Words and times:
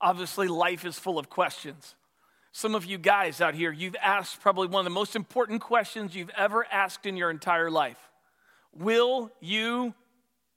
Obviously, 0.00 0.48
life 0.48 0.84
is 0.84 0.98
full 0.98 1.18
of 1.18 1.28
questions. 1.28 1.94
Some 2.52 2.74
of 2.74 2.84
you 2.84 2.98
guys 2.98 3.40
out 3.40 3.54
here, 3.54 3.70
you've 3.70 3.96
asked 4.02 4.40
probably 4.40 4.66
one 4.66 4.80
of 4.80 4.84
the 4.84 4.90
most 4.90 5.14
important 5.14 5.60
questions 5.60 6.16
you've 6.16 6.30
ever 6.36 6.66
asked 6.70 7.06
in 7.06 7.16
your 7.16 7.30
entire 7.30 7.70
life 7.70 7.98
Will 8.72 9.30
you 9.40 9.94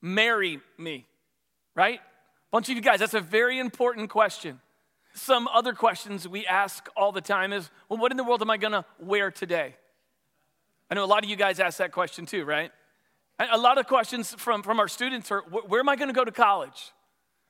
marry 0.01 0.59
me? 0.77 1.05
Right? 1.75 1.99
Bunch 2.51 2.69
of 2.69 2.75
you 2.75 2.81
guys, 2.81 2.99
that's 2.99 3.15
a 3.15 3.19
very 3.19 3.59
important 3.59 4.09
question. 4.09 4.59
Some 5.15 5.47
other 5.47 5.73
questions 5.73 6.27
we 6.27 6.45
ask 6.45 6.87
all 6.95 7.11
the 7.11 7.21
time 7.21 7.53
is, 7.53 7.69
Well, 7.89 7.99
what 7.99 8.11
in 8.11 8.17
the 8.17 8.23
world 8.23 8.41
am 8.41 8.49
I 8.49 8.57
gonna 8.57 8.85
wear 8.99 9.29
today? 9.29 9.75
I 10.89 10.95
know 10.95 11.03
a 11.03 11.05
lot 11.05 11.23
of 11.23 11.29
you 11.29 11.35
guys 11.35 11.59
ask 11.59 11.77
that 11.77 11.91
question 11.91 12.25
too, 12.25 12.45
right? 12.45 12.71
A 13.39 13.57
lot 13.57 13.77
of 13.77 13.87
questions 13.87 14.33
from, 14.37 14.63
from 14.63 14.79
our 14.79 14.87
students 14.87 15.31
are, 15.31 15.41
Where 15.41 15.79
am 15.79 15.89
I 15.89 15.95
gonna 15.95 16.13
go 16.13 16.25
to 16.25 16.31
college? 16.31 16.91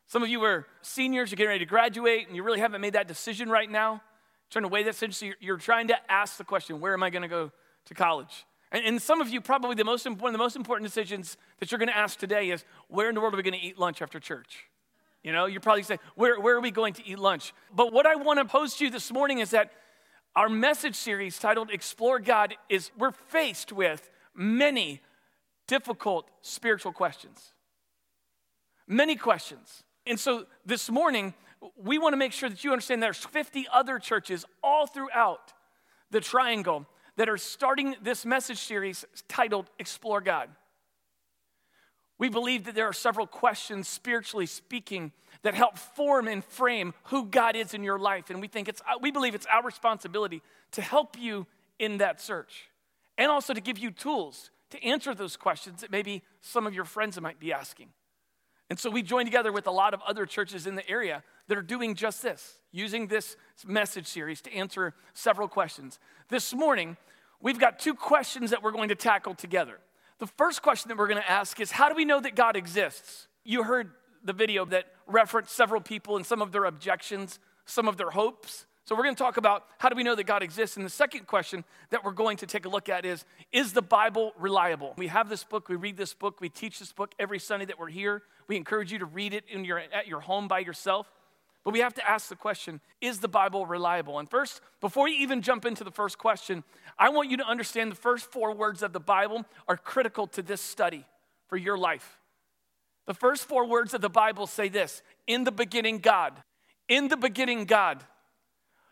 Some 0.07 0.23
of 0.23 0.29
you 0.29 0.43
are 0.43 0.67
seniors, 0.81 1.31
you're 1.31 1.37
getting 1.37 1.49
ready 1.49 1.65
to 1.65 1.69
graduate, 1.69 2.27
and 2.27 2.35
you 2.35 2.43
really 2.43 2.59
haven't 2.59 2.81
made 2.81 2.93
that 2.93 3.07
decision 3.07 3.49
right 3.49 3.69
now. 3.69 4.01
Trying 4.49 4.63
to 4.63 4.69
weigh 4.69 4.83
that 4.83 4.91
decision, 4.91 5.13
so 5.13 5.35
you're, 5.39 5.57
trying 5.57 5.87
to 5.87 6.11
ask 6.11 6.37
the 6.37 6.43
question, 6.43 6.79
where 6.79 6.93
am 6.93 7.01
I 7.01 7.09
going 7.09 7.23
to 7.23 7.27
go 7.27 7.51
to 7.85 7.93
college? 7.93 8.45
And, 8.71 8.85
and, 8.85 9.01
some 9.01 9.21
of 9.21 9.29
you, 9.29 9.41
probably 9.41 9.75
the 9.75 9.83
most, 9.83 10.05
one 10.05 10.15
of 10.27 10.31
the 10.31 10.37
most 10.37 10.55
important 10.55 10.87
decisions 10.87 11.37
that 11.59 11.71
you're 11.71 11.79
going 11.79 11.89
to 11.89 11.97
ask 11.97 12.19
today 12.19 12.49
is, 12.49 12.63
where 12.87 13.09
in 13.09 13.15
the 13.15 13.21
world 13.21 13.33
are 13.33 13.37
we 13.37 13.43
going 13.43 13.59
to 13.59 13.65
eat 13.65 13.79
lunch 13.79 14.01
after 14.01 14.19
church? 14.19 14.65
You 15.23 15.31
know, 15.31 15.45
you're 15.45 15.61
probably 15.61 15.83
saying, 15.83 16.01
where, 16.15 16.39
where 16.39 16.55
are 16.55 16.61
we 16.61 16.71
going 16.71 16.93
to 16.95 17.07
eat 17.07 17.17
lunch? 17.17 17.53
But 17.73 17.93
what 17.93 18.05
I 18.05 18.15
want 18.15 18.39
to 18.39 18.45
pose 18.45 18.75
to 18.75 18.85
you 18.85 18.91
this 18.91 19.11
morning 19.11 19.39
is 19.39 19.51
that 19.51 19.71
our 20.35 20.49
message 20.49 20.95
series 20.95 21.39
titled 21.39 21.69
Explore 21.71 22.19
God 22.19 22.55
is 22.67 22.91
we're 22.97 23.11
faced 23.11 23.71
with 23.71 24.09
many 24.35 25.01
difficult 25.67 26.29
spiritual 26.41 26.91
questions. 26.91 27.53
Many 28.87 29.15
questions. 29.15 29.82
And 30.05 30.19
so 30.19 30.45
this 30.65 30.89
morning, 30.89 31.33
we 31.77 31.97
want 31.97 32.13
to 32.13 32.17
make 32.17 32.33
sure 32.33 32.49
that 32.49 32.63
you 32.63 32.71
understand 32.71 33.01
there's 33.01 33.17
50 33.17 33.67
other 33.71 33.99
churches 33.99 34.45
all 34.63 34.85
throughout 34.85 35.53
the 36.11 36.19
triangle 36.19 36.85
that 37.15 37.29
are 37.29 37.37
starting 37.37 37.95
this 38.01 38.25
message 38.25 38.59
series 38.59 39.05
titled 39.27 39.69
Explore 39.79 40.21
God. 40.21 40.49
We 42.17 42.29
believe 42.29 42.65
that 42.65 42.75
there 42.75 42.87
are 42.87 42.93
several 42.93 43.27
questions, 43.27 43.87
spiritually 43.87 44.45
speaking, 44.45 45.11
that 45.41 45.55
help 45.55 45.77
form 45.77 46.27
and 46.27 46.43
frame 46.43 46.93
who 47.05 47.25
God 47.25 47.55
is 47.55 47.73
in 47.73 47.83
your 47.83 47.99
life. 47.99 48.29
And 48.29 48.39
we 48.39 48.47
think 48.47 48.67
it's, 48.67 48.81
we 49.01 49.11
believe 49.11 49.35
it's 49.35 49.47
our 49.51 49.63
responsibility 49.63 50.41
to 50.71 50.81
help 50.81 51.17
you 51.19 51.47
in 51.79 51.97
that 51.97 52.21
search 52.21 52.69
and 53.17 53.29
also 53.29 53.53
to 53.53 53.61
give 53.61 53.77
you 53.77 53.91
tools 53.91 54.51
to 54.69 54.83
answer 54.83 55.13
those 55.13 55.37
questions 55.37 55.81
that 55.81 55.91
maybe 55.91 56.23
some 56.41 56.65
of 56.65 56.73
your 56.73 56.85
friends 56.85 57.19
might 57.19 57.39
be 57.39 57.53
asking. 57.53 57.89
And 58.69 58.79
so 58.79 58.89
we 58.89 59.03
join 59.03 59.25
together 59.25 59.51
with 59.51 59.67
a 59.67 59.71
lot 59.71 59.93
of 59.93 60.01
other 60.07 60.25
churches 60.25 60.65
in 60.67 60.75
the 60.75 60.89
area 60.89 61.23
that 61.47 61.57
are 61.57 61.63
doing 61.63 61.95
just 61.95 62.21
this, 62.21 62.59
using 62.71 63.07
this 63.07 63.35
message 63.65 64.07
series 64.07 64.41
to 64.41 64.53
answer 64.53 64.93
several 65.13 65.47
questions. 65.47 65.99
This 66.29 66.53
morning, 66.53 66.97
we've 67.41 67.59
got 67.59 67.79
two 67.79 67.93
questions 67.93 68.51
that 68.51 68.63
we're 68.63 68.71
going 68.71 68.89
to 68.89 68.95
tackle 68.95 69.35
together. 69.35 69.79
The 70.19 70.27
first 70.27 70.61
question 70.61 70.89
that 70.89 70.97
we're 70.97 71.07
going 71.07 71.21
to 71.21 71.29
ask 71.29 71.59
is 71.59 71.71
How 71.71 71.89
do 71.89 71.95
we 71.95 72.05
know 72.05 72.19
that 72.19 72.35
God 72.35 72.55
exists? 72.55 73.27
You 73.43 73.63
heard 73.63 73.91
the 74.23 74.33
video 74.33 74.63
that 74.65 74.85
referenced 75.05 75.53
several 75.53 75.81
people 75.81 76.15
and 76.15 76.25
some 76.25 76.41
of 76.41 76.51
their 76.51 76.65
objections, 76.65 77.39
some 77.65 77.87
of 77.87 77.97
their 77.97 78.11
hopes. 78.11 78.65
So, 78.85 78.95
we're 78.95 79.03
going 79.03 79.15
to 79.15 79.23
talk 79.23 79.37
about 79.37 79.65
how 79.77 79.89
do 79.89 79.95
we 79.95 80.03
know 80.03 80.15
that 80.15 80.25
God 80.25 80.43
exists. 80.43 80.77
And 80.77 80.85
the 80.85 80.89
second 80.89 81.27
question 81.27 81.63
that 81.89 82.03
we're 82.03 82.11
going 82.11 82.37
to 82.37 82.45
take 82.45 82.65
a 82.65 82.69
look 82.69 82.89
at 82.89 83.05
is 83.05 83.25
Is 83.51 83.73
the 83.73 83.81
Bible 83.81 84.33
reliable? 84.39 84.93
We 84.97 85.07
have 85.07 85.29
this 85.29 85.43
book, 85.43 85.67
we 85.67 85.75
read 85.75 85.97
this 85.97 86.13
book, 86.13 86.39
we 86.39 86.49
teach 86.49 86.79
this 86.79 86.93
book 86.93 87.13
every 87.19 87.39
Sunday 87.39 87.65
that 87.65 87.77
we're 87.77 87.89
here. 87.89 88.23
We 88.47 88.57
encourage 88.57 88.91
you 88.91 88.99
to 88.99 89.05
read 89.05 89.33
it 89.33 89.43
in 89.49 89.65
your, 89.65 89.79
at 89.79 90.07
your 90.07 90.21
home 90.21 90.47
by 90.47 90.59
yourself. 90.59 91.07
But 91.63 91.71
we 91.71 91.79
have 91.79 91.93
to 91.95 92.09
ask 92.09 92.27
the 92.27 92.35
question 92.35 92.81
Is 93.01 93.19
the 93.19 93.27
Bible 93.27 93.65
reliable? 93.65 94.19
And 94.19 94.29
first, 94.29 94.61
before 94.81 95.07
you 95.07 95.15
even 95.21 95.41
jump 95.41 95.65
into 95.65 95.83
the 95.83 95.91
first 95.91 96.17
question, 96.17 96.63
I 96.97 97.09
want 97.09 97.29
you 97.29 97.37
to 97.37 97.45
understand 97.45 97.91
the 97.91 97.95
first 97.95 98.31
four 98.31 98.53
words 98.53 98.83
of 98.83 98.93
the 98.93 98.99
Bible 98.99 99.45
are 99.67 99.77
critical 99.77 100.27
to 100.27 100.41
this 100.41 100.61
study 100.61 101.05
for 101.47 101.57
your 101.57 101.77
life. 101.77 102.19
The 103.05 103.13
first 103.13 103.45
four 103.45 103.67
words 103.67 103.93
of 103.93 104.01
the 104.01 104.09
Bible 104.09 104.47
say 104.47 104.69
this 104.69 105.01
In 105.27 105.43
the 105.43 105.51
beginning, 105.51 105.99
God. 105.99 106.33
In 106.89 107.07
the 107.07 107.17
beginning, 107.17 107.65
God. 107.65 108.03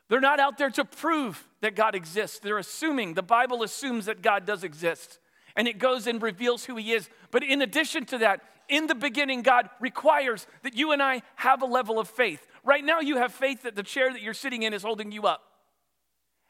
They're 0.07 0.19
not 0.19 0.41
out 0.41 0.57
there 0.57 0.69
to 0.71 0.83
prove 0.83 1.47
that 1.61 1.75
God 1.75 1.95
exists. 1.95 2.39
They're 2.39 2.57
assuming, 2.57 3.13
the 3.13 3.21
Bible 3.21 3.63
assumes 3.63 4.07
that 4.07 4.21
God 4.21 4.45
does 4.45 4.63
exist. 4.63 5.19
And 5.55 5.69
it 5.69 5.79
goes 5.79 6.05
and 6.05 6.21
reveals 6.21 6.65
who 6.65 6.75
He 6.75 6.91
is. 6.93 7.09
But 7.31 7.43
in 7.43 7.61
addition 7.61 8.05
to 8.07 8.17
that, 8.19 8.41
in 8.71 8.87
the 8.87 8.95
beginning, 8.95 9.43
God 9.43 9.69
requires 9.79 10.47
that 10.63 10.75
you 10.75 10.93
and 10.93 11.03
I 11.03 11.21
have 11.35 11.61
a 11.61 11.65
level 11.65 11.99
of 11.99 12.07
faith. 12.07 12.47
Right 12.63 12.83
now, 12.83 13.01
you 13.01 13.17
have 13.17 13.33
faith 13.33 13.63
that 13.63 13.75
the 13.75 13.83
chair 13.83 14.11
that 14.11 14.21
you're 14.21 14.33
sitting 14.33 14.63
in 14.63 14.73
is 14.73 14.81
holding 14.81 15.11
you 15.11 15.23
up. 15.23 15.43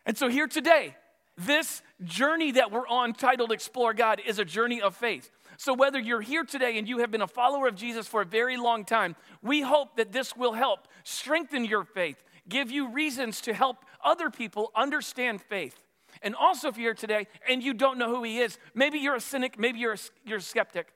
And 0.05 0.17
so, 0.17 0.29
here 0.29 0.47
today, 0.47 0.95
this 1.35 1.81
journey 2.03 2.51
that 2.53 2.71
we're 2.71 2.87
on, 2.87 3.13
titled 3.13 3.51
Explore 3.51 3.93
God, 3.95 4.21
is 4.25 4.37
a 4.39 4.45
journey 4.45 4.81
of 4.81 4.95
faith. 4.95 5.31
So, 5.57 5.73
whether 5.73 5.99
you're 5.99 6.21
here 6.21 6.43
today 6.43 6.77
and 6.77 6.87
you 6.87 6.99
have 6.99 7.11
been 7.11 7.21
a 7.23 7.27
follower 7.27 7.67
of 7.67 7.75
Jesus 7.75 8.07
for 8.07 8.21
a 8.21 8.25
very 8.25 8.55
long 8.55 8.85
time, 8.85 9.15
we 9.41 9.61
hope 9.61 9.97
that 9.97 10.11
this 10.11 10.35
will 10.35 10.53
help 10.53 10.87
strengthen 11.03 11.65
your 11.65 11.83
faith, 11.83 12.23
give 12.47 12.69
you 12.69 12.89
reasons 12.89 13.41
to 13.41 13.53
help 13.53 13.77
other 14.03 14.29
people 14.29 14.71
understand 14.75 15.41
faith. 15.41 15.81
And 16.21 16.35
also, 16.35 16.67
if 16.67 16.77
you're 16.77 16.89
here 16.89 16.93
today 16.93 17.27
and 17.49 17.63
you 17.63 17.73
don't 17.73 17.97
know 17.97 18.15
who 18.15 18.23
he 18.23 18.39
is, 18.39 18.59
maybe 18.75 18.99
you're 18.99 19.15
a 19.15 19.21
cynic, 19.21 19.57
maybe 19.57 19.79
you're 19.79 19.93
a, 19.93 19.99
you're 20.23 20.37
a 20.37 20.41
skeptic, 20.41 20.93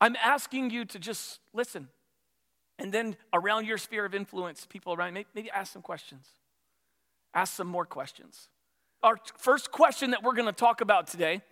I'm 0.00 0.16
asking 0.16 0.70
you 0.70 0.84
to 0.86 0.98
just 0.98 1.40
listen. 1.52 1.88
And 2.78 2.92
then 2.92 3.16
around 3.32 3.66
your 3.66 3.78
sphere 3.78 4.04
of 4.06 4.14
influence, 4.14 4.66
people 4.66 4.94
around, 4.94 5.12
maybe, 5.12 5.28
maybe 5.34 5.50
ask 5.50 5.72
some 5.72 5.82
questions. 5.82 6.26
Ask 7.34 7.54
some 7.54 7.66
more 7.66 7.84
questions. 7.84 8.48
Our 9.02 9.18
first 9.38 9.70
question 9.70 10.12
that 10.12 10.22
we're 10.22 10.34
going 10.34 10.46
to 10.46 10.52
talk 10.52 10.80
about 10.80 11.06
today, 11.06 11.42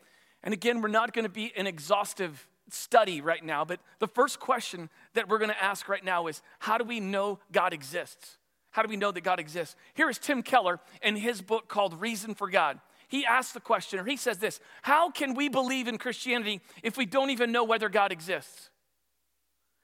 and 0.42 0.54
again, 0.54 0.80
we're 0.80 0.88
not 0.88 1.12
going 1.12 1.24
to 1.24 1.30
be 1.30 1.52
an 1.56 1.66
exhaustive 1.66 2.48
study 2.70 3.20
right 3.20 3.44
now, 3.44 3.64
but 3.64 3.80
the 3.98 4.08
first 4.08 4.40
question 4.40 4.90
that 5.14 5.28
we're 5.28 5.38
going 5.38 5.50
to 5.50 5.62
ask 5.62 5.88
right 5.88 6.04
now 6.04 6.26
is 6.26 6.42
how 6.58 6.78
do 6.78 6.84
we 6.84 7.00
know 7.00 7.38
God 7.52 7.72
exists? 7.72 8.38
How 8.70 8.82
do 8.82 8.88
we 8.88 8.96
know 8.96 9.10
that 9.10 9.22
God 9.22 9.40
exists? 9.40 9.76
Here 9.94 10.10
is 10.10 10.18
Tim 10.18 10.42
Keller 10.42 10.78
in 11.02 11.16
his 11.16 11.40
book 11.40 11.68
called 11.68 12.00
Reason 12.00 12.34
for 12.34 12.50
God. 12.50 12.80
He 13.08 13.24
asks 13.24 13.52
the 13.52 13.60
question, 13.60 13.98
or 13.98 14.04
he 14.04 14.16
says 14.16 14.38
this 14.38 14.60
How 14.82 15.10
can 15.10 15.34
we 15.34 15.48
believe 15.48 15.88
in 15.88 15.98
Christianity 15.98 16.60
if 16.82 16.96
we 16.96 17.06
don't 17.06 17.30
even 17.30 17.50
know 17.50 17.64
whether 17.64 17.88
God 17.88 18.12
exists? 18.12 18.70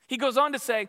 He 0.07 0.17
goes 0.19 0.37
on 0.37 0.53
to 0.53 0.59
say, 0.59 0.89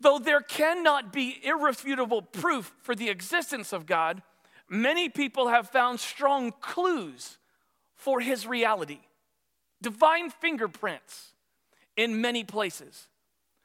Though 0.00 0.18
there 0.18 0.40
cannot 0.40 1.12
be 1.12 1.38
irrefutable 1.44 2.22
proof 2.22 2.72
for 2.80 2.94
the 2.94 3.10
existence 3.10 3.72
of 3.72 3.84
God, 3.84 4.22
many 4.68 5.10
people 5.10 5.48
have 5.48 5.68
found 5.68 6.00
strong 6.00 6.52
clues 6.60 7.36
for 7.94 8.20
his 8.20 8.46
reality, 8.46 9.00
divine 9.82 10.30
fingerprints 10.30 11.34
in 11.96 12.22
many 12.22 12.44
places. 12.44 13.08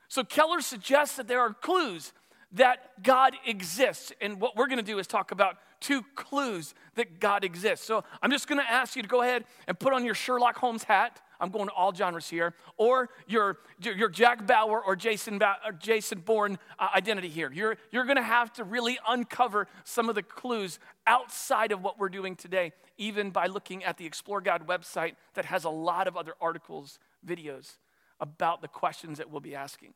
So 0.09 0.25
Keller 0.25 0.59
suggests 0.59 1.15
that 1.15 1.29
there 1.29 1.39
are 1.39 1.53
clues 1.53 2.11
that 2.53 3.03
God 3.03 3.35
exists. 3.45 4.11
And 4.21 4.39
what 4.39 4.55
we're 4.55 4.67
going 4.67 4.77
to 4.77 4.83
do 4.83 4.99
is 4.99 5.07
talk 5.07 5.31
about 5.31 5.57
two 5.79 6.03
clues 6.15 6.73
that 6.95 7.19
God 7.19 7.43
exists. 7.43 7.85
So 7.85 8.03
I'm 8.21 8.31
just 8.31 8.47
going 8.47 8.59
to 8.59 8.69
ask 8.69 8.95
you 8.95 9.01
to 9.01 9.07
go 9.07 9.21
ahead 9.21 9.43
and 9.67 9.77
put 9.77 9.93
on 9.93 10.05
your 10.05 10.15
Sherlock 10.15 10.57
Holmes 10.57 10.83
hat. 10.83 11.21
I'm 11.39 11.49
going 11.49 11.67
to 11.67 11.73
all 11.73 11.93
genres 11.93 12.29
here, 12.29 12.53
or 12.77 13.09
your, 13.27 13.57
your 13.79 14.07
Jack 14.07 14.47
Bauer 14.47 14.81
or 14.81 14.95
Jason, 14.95 15.37
ba- 15.37 15.57
or 15.65 15.73
Jason 15.73 16.19
Bourne 16.19 16.57
uh, 16.79 16.87
identity 16.95 17.27
here. 17.27 17.51
You're, 17.51 17.75
you're 17.91 18.05
going 18.05 18.15
to 18.15 18.23
have 18.23 18.53
to 18.53 18.63
really 18.63 18.97
uncover 19.05 19.67
some 19.83 20.07
of 20.07 20.15
the 20.15 20.23
clues 20.23 20.79
outside 21.05 21.73
of 21.73 21.83
what 21.83 21.99
we're 21.99 22.07
doing 22.07 22.37
today, 22.37 22.71
even 22.97 23.31
by 23.31 23.47
looking 23.47 23.83
at 23.83 23.97
the 23.97 24.05
Explore 24.05 24.39
God 24.39 24.65
website 24.65 25.15
that 25.33 25.43
has 25.43 25.65
a 25.65 25.69
lot 25.69 26.07
of 26.07 26.15
other 26.15 26.35
articles, 26.39 26.99
videos 27.27 27.73
about 28.21 28.61
the 28.61 28.69
questions 28.69 29.17
that 29.17 29.29
we'll 29.29 29.41
be 29.41 29.55
asking. 29.55 29.93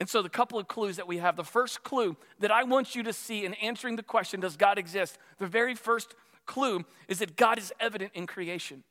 And 0.00 0.08
so, 0.08 0.22
the 0.22 0.28
couple 0.28 0.58
of 0.58 0.68
clues 0.68 0.96
that 0.96 1.08
we 1.08 1.18
have 1.18 1.36
the 1.36 1.44
first 1.44 1.82
clue 1.82 2.16
that 2.38 2.52
I 2.52 2.62
want 2.62 2.94
you 2.94 3.02
to 3.02 3.12
see 3.12 3.44
in 3.44 3.54
answering 3.54 3.96
the 3.96 4.02
question, 4.02 4.40
Does 4.40 4.56
God 4.56 4.78
exist? 4.78 5.18
The 5.38 5.46
very 5.46 5.74
first 5.74 6.14
clue 6.46 6.84
is 7.08 7.18
that 7.18 7.36
God 7.36 7.58
is 7.58 7.72
evident 7.80 8.12
in 8.14 8.26
creation. 8.26 8.84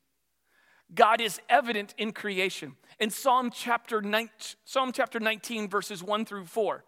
God 0.94 1.20
is 1.22 1.40
evident 1.50 1.94
in 1.98 2.12
creation. 2.12 2.76
In 3.00 3.10
Psalm 3.10 3.52
chapter, 3.54 4.02
19, 4.02 4.30
Psalm 4.64 4.92
chapter 4.92 5.20
19, 5.20 5.70
verses 5.70 6.02
1 6.02 6.26
through 6.26 6.46
4, 6.46 6.84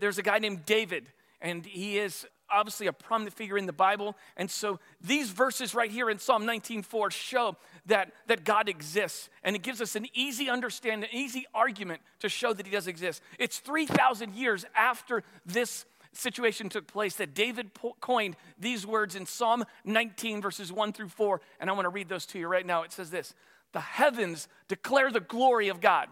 there's 0.00 0.18
a 0.18 0.22
guy 0.22 0.38
named 0.38 0.64
David, 0.66 1.06
and 1.40 1.64
he 1.64 1.98
is 1.98 2.26
obviously 2.52 2.86
a 2.86 2.92
prominent 2.92 3.34
figure 3.34 3.58
in 3.58 3.66
the 3.66 3.72
Bible. 3.72 4.16
And 4.36 4.50
so 4.50 4.78
these 5.00 5.30
verses 5.30 5.74
right 5.74 5.90
here 5.90 6.10
in 6.10 6.18
Psalm 6.18 6.44
19:4 6.44 7.10
show 7.10 7.56
that, 7.86 8.12
that 8.26 8.44
God 8.44 8.68
exists. 8.68 9.28
And 9.42 9.56
it 9.56 9.62
gives 9.62 9.80
us 9.80 9.96
an 9.96 10.06
easy 10.14 10.48
understanding, 10.48 11.08
an 11.10 11.16
easy 11.16 11.46
argument 11.54 12.02
to 12.20 12.28
show 12.28 12.52
that 12.52 12.66
he 12.66 12.72
does 12.72 12.86
exist. 12.86 13.22
It's 13.38 13.58
3,000 13.58 14.34
years 14.34 14.64
after 14.74 15.22
this 15.46 15.84
situation 16.12 16.68
took 16.68 16.86
place 16.86 17.16
that 17.16 17.34
David 17.34 17.70
coined 18.00 18.36
these 18.58 18.86
words 18.86 19.16
in 19.16 19.26
Psalm 19.26 19.64
19, 19.84 20.42
verses 20.42 20.72
1 20.72 20.92
through 20.92 21.08
4. 21.08 21.40
And 21.58 21.70
I 21.70 21.72
want 21.72 21.86
to 21.86 21.90
read 21.90 22.08
those 22.08 22.26
to 22.26 22.38
you 22.38 22.46
right 22.48 22.66
now. 22.66 22.82
It 22.82 22.92
says 22.92 23.10
this 23.10 23.34
The 23.72 23.80
heavens 23.80 24.48
declare 24.68 25.10
the 25.10 25.20
glory 25.20 25.68
of 25.68 25.80
God. 25.80 26.08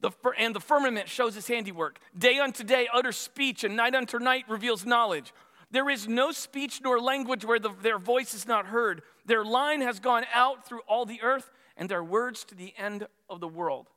The, 0.00 0.10
and 0.38 0.54
the 0.54 0.60
firmament 0.60 1.08
shows 1.08 1.34
his 1.34 1.48
handiwork. 1.48 1.98
Day 2.16 2.38
unto 2.38 2.62
day 2.62 2.88
utters 2.92 3.16
speech, 3.16 3.64
and 3.64 3.76
night 3.76 3.94
unto 3.94 4.18
night 4.18 4.44
reveals 4.48 4.86
knowledge. 4.86 5.32
There 5.70 5.90
is 5.90 6.06
no 6.06 6.30
speech 6.30 6.80
nor 6.82 7.00
language 7.00 7.44
where 7.44 7.58
the, 7.58 7.70
their 7.82 7.98
voice 7.98 8.32
is 8.32 8.46
not 8.46 8.66
heard. 8.66 9.02
Their 9.26 9.44
line 9.44 9.80
has 9.80 10.00
gone 10.00 10.24
out 10.32 10.66
through 10.66 10.80
all 10.88 11.04
the 11.04 11.20
earth, 11.22 11.50
and 11.76 11.88
their 11.88 12.02
words 12.04 12.44
to 12.44 12.54
the 12.54 12.72
end 12.78 13.06
of 13.28 13.40
the 13.40 13.48
world. 13.48 13.88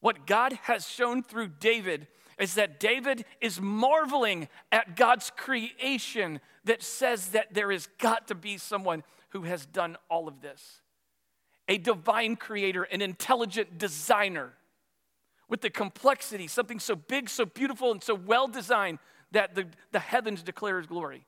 What 0.00 0.26
God 0.26 0.52
has 0.62 0.88
shown 0.88 1.22
through 1.22 1.48
David 1.60 2.06
is 2.38 2.54
that 2.54 2.78
David 2.78 3.24
is 3.40 3.60
marveling 3.60 4.48
at 4.70 4.96
God's 4.96 5.32
creation 5.36 6.40
that 6.64 6.82
says 6.82 7.30
that 7.30 7.52
there 7.52 7.72
has 7.72 7.88
got 7.98 8.28
to 8.28 8.34
be 8.36 8.58
someone 8.58 9.02
who 9.30 9.42
has 9.42 9.66
done 9.66 9.96
all 10.08 10.28
of 10.28 10.40
this 10.40 10.82
a 11.70 11.76
divine 11.76 12.34
creator, 12.34 12.84
an 12.84 13.02
intelligent 13.02 13.76
designer 13.76 14.54
with 15.48 15.60
the 15.60 15.70
complexity, 15.70 16.46
something 16.46 16.78
so 16.78 16.94
big, 16.94 17.28
so 17.28 17.44
beautiful, 17.44 17.90
and 17.90 18.02
so 18.02 18.14
well 18.14 18.48
designed 18.48 18.98
that 19.32 19.54
the, 19.54 19.66
the 19.92 19.98
heavens 19.98 20.42
declare 20.42 20.78
his 20.78 20.86
glory. 20.86 21.26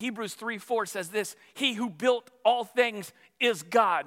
Hebrews 0.00 0.34
3 0.34 0.58
4 0.58 0.86
says 0.86 1.08
this 1.10 1.36
He 1.54 1.74
who 1.74 1.88
built 1.88 2.30
all 2.44 2.64
things 2.64 3.12
is 3.40 3.62
God. 3.62 4.06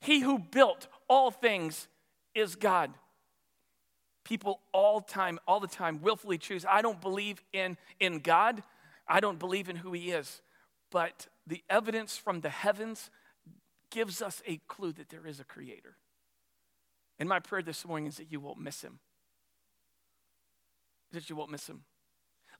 He 0.00 0.20
who 0.20 0.38
built 0.38 0.88
all 1.08 1.30
things 1.30 1.88
is 2.34 2.56
God. 2.56 2.92
People 4.24 4.60
all 4.72 5.00
time, 5.00 5.38
all 5.46 5.60
the 5.60 5.66
time, 5.66 6.00
willfully 6.02 6.38
choose. 6.38 6.64
I 6.68 6.82
don't 6.82 7.00
believe 7.00 7.42
in, 7.52 7.76
in 7.98 8.20
God. 8.20 8.62
I 9.08 9.20
don't 9.20 9.38
believe 9.38 9.68
in 9.68 9.76
who 9.76 9.92
He 9.92 10.10
is. 10.10 10.42
But 10.90 11.28
the 11.46 11.62
evidence 11.68 12.16
from 12.16 12.40
the 12.40 12.50
heavens 12.50 13.10
gives 13.90 14.22
us 14.22 14.42
a 14.46 14.58
clue 14.68 14.92
that 14.92 15.08
there 15.08 15.26
is 15.26 15.40
a 15.40 15.44
creator. 15.44 15.96
And 17.20 17.28
my 17.28 17.38
prayer 17.38 17.62
this 17.62 17.86
morning 17.86 18.06
is 18.06 18.16
that 18.16 18.32
you 18.32 18.40
won't 18.40 18.58
miss 18.58 18.82
him. 18.82 18.98
That 21.12 21.28
you 21.28 21.36
won't 21.36 21.50
miss 21.50 21.68
him. 21.68 21.82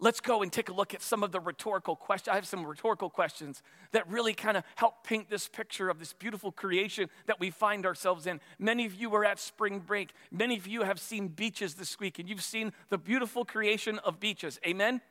Let's 0.03 0.21
go 0.21 0.43
and 0.43 0.53
take 0.53 0.69
a 0.69 0.73
look 0.73 0.95
at 0.95 1.03
some 1.03 1.23
of 1.23 1.31
the 1.31 1.41
rhetorical 1.41 1.97
questions. 1.97 2.33
I 2.33 2.35
have 2.37 2.47
some 2.47 2.65
rhetorical 2.65 3.11
questions 3.11 3.63
that 3.93 4.09
really 4.09 4.33
kind 4.33 4.57
of 4.57 4.65
help 4.77 5.05
paint 5.05 5.29
this 5.29 5.47
picture 5.49 5.91
of 5.91 5.99
this 5.99 6.13
beautiful 6.13 6.53
creation 6.53 7.11
that 7.27 7.39
we 7.39 7.51
find 7.51 7.85
ourselves 7.85 8.27
in. 8.27 8.41
Many 8.59 8.87
of 8.87 8.95
you 8.95 9.15
are 9.15 9.25
at 9.25 9.39
spring 9.39 9.81
break. 9.81 10.13
Many 10.31 10.57
of 10.57 10.67
you 10.67 10.83
have 10.83 10.99
seen 10.99 11.29
beaches 11.29 11.75
this 11.75 11.99
week, 11.99 12.19
and 12.19 12.29
you've 12.29 12.43
seen 12.43 12.73
the 12.89 12.99
beautiful 12.99 13.45
creation 13.45 13.99
of 14.01 14.21
beaches. 14.21 14.59
Amen? 14.67 15.03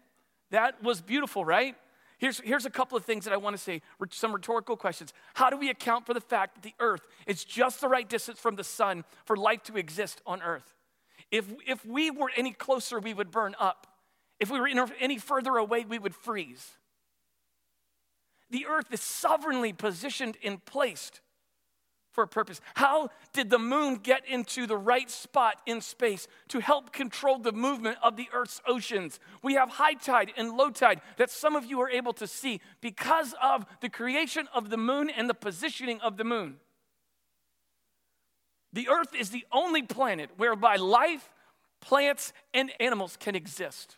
That 0.50 0.82
was 0.84 1.02
beautiful, 1.02 1.46
right? 1.46 1.76
Here's, 2.20 2.42
here's 2.42 2.66
a 2.66 2.70
couple 2.70 2.98
of 2.98 3.06
things 3.06 3.24
that 3.24 3.34
I 3.34 3.38
want 3.38 3.56
to 3.56 3.62
say, 3.62 3.82
some 4.12 4.34
rhetorical 4.34 4.76
questions. 4.76 5.14
How 5.34 5.50
do 5.50 5.58
we 5.58 5.70
account 5.70 6.06
for 6.06 6.14
the 6.14 6.22
fact 6.22 6.56
that 6.56 6.64
the 6.64 6.76
earth 6.80 7.08
is 7.26 7.46
just 7.46 7.80
the 7.80 7.88
right 7.88 8.08
distance 8.08 8.38
from 8.40 8.58
the 8.58 8.64
sun 8.64 9.06
for 9.26 9.38
life 9.38 9.64
to 9.64 9.78
exist 9.78 10.22
on 10.26 10.42
earth? 10.42 10.76
If, 11.32 11.46
if 11.66 11.86
we 11.86 12.12
were 12.12 12.30
any 12.36 12.52
closer, 12.52 13.00
we 13.00 13.14
would 13.14 13.32
burn 13.32 13.56
up. 13.58 13.88
If 14.38 14.52
we 14.52 14.60
were 14.60 14.70
any 15.00 15.18
further 15.18 15.56
away, 15.56 15.86
we 15.88 15.98
would 15.98 16.14
freeze. 16.14 16.72
The 18.50 18.66
earth 18.66 18.92
is 18.92 19.02
sovereignly 19.02 19.72
positioned 19.72 20.38
and 20.44 20.64
placed 20.66 21.22
for 22.20 22.24
a 22.24 22.28
purpose. 22.28 22.60
How 22.74 23.12
did 23.32 23.50
the 23.50 23.58
moon 23.58 23.96
get 23.96 24.28
into 24.28 24.68
the 24.68 24.76
right 24.76 25.10
spot 25.10 25.62
in 25.66 25.80
space 25.80 26.28
to 26.50 26.60
help 26.60 26.92
control 26.92 27.40
the 27.40 27.54
movement 27.54 27.98
of 28.04 28.18
the 28.18 28.28
Earth's 28.34 28.62
oceans? 28.68 29.22
We 29.42 29.54
have 29.54 29.70
high 29.70 29.94
tide 29.94 30.34
and 30.36 30.52
low 30.52 30.70
tide 30.70 31.00
that 31.16 31.30
some 31.30 31.56
of 31.56 31.64
you 31.64 31.80
are 31.80 31.90
able 31.90 32.12
to 32.12 32.28
see 32.28 32.60
because 32.82 33.34
of 33.42 33.66
the 33.80 33.88
creation 33.88 34.50
of 34.54 34.70
the 34.70 34.76
moon 34.76 35.10
and 35.10 35.30
the 35.30 35.34
positioning 35.34 36.02
of 36.02 36.18
the 36.18 36.26
moon. 36.26 36.58
The 38.74 38.90
Earth 38.90 39.16
is 39.16 39.30
the 39.30 39.46
only 39.54 39.84
planet 39.84 40.32
whereby 40.36 40.76
life, 40.76 41.30
plants, 41.80 42.34
and 42.54 42.70
animals 42.82 43.16
can 43.18 43.34
exist. 43.34 43.96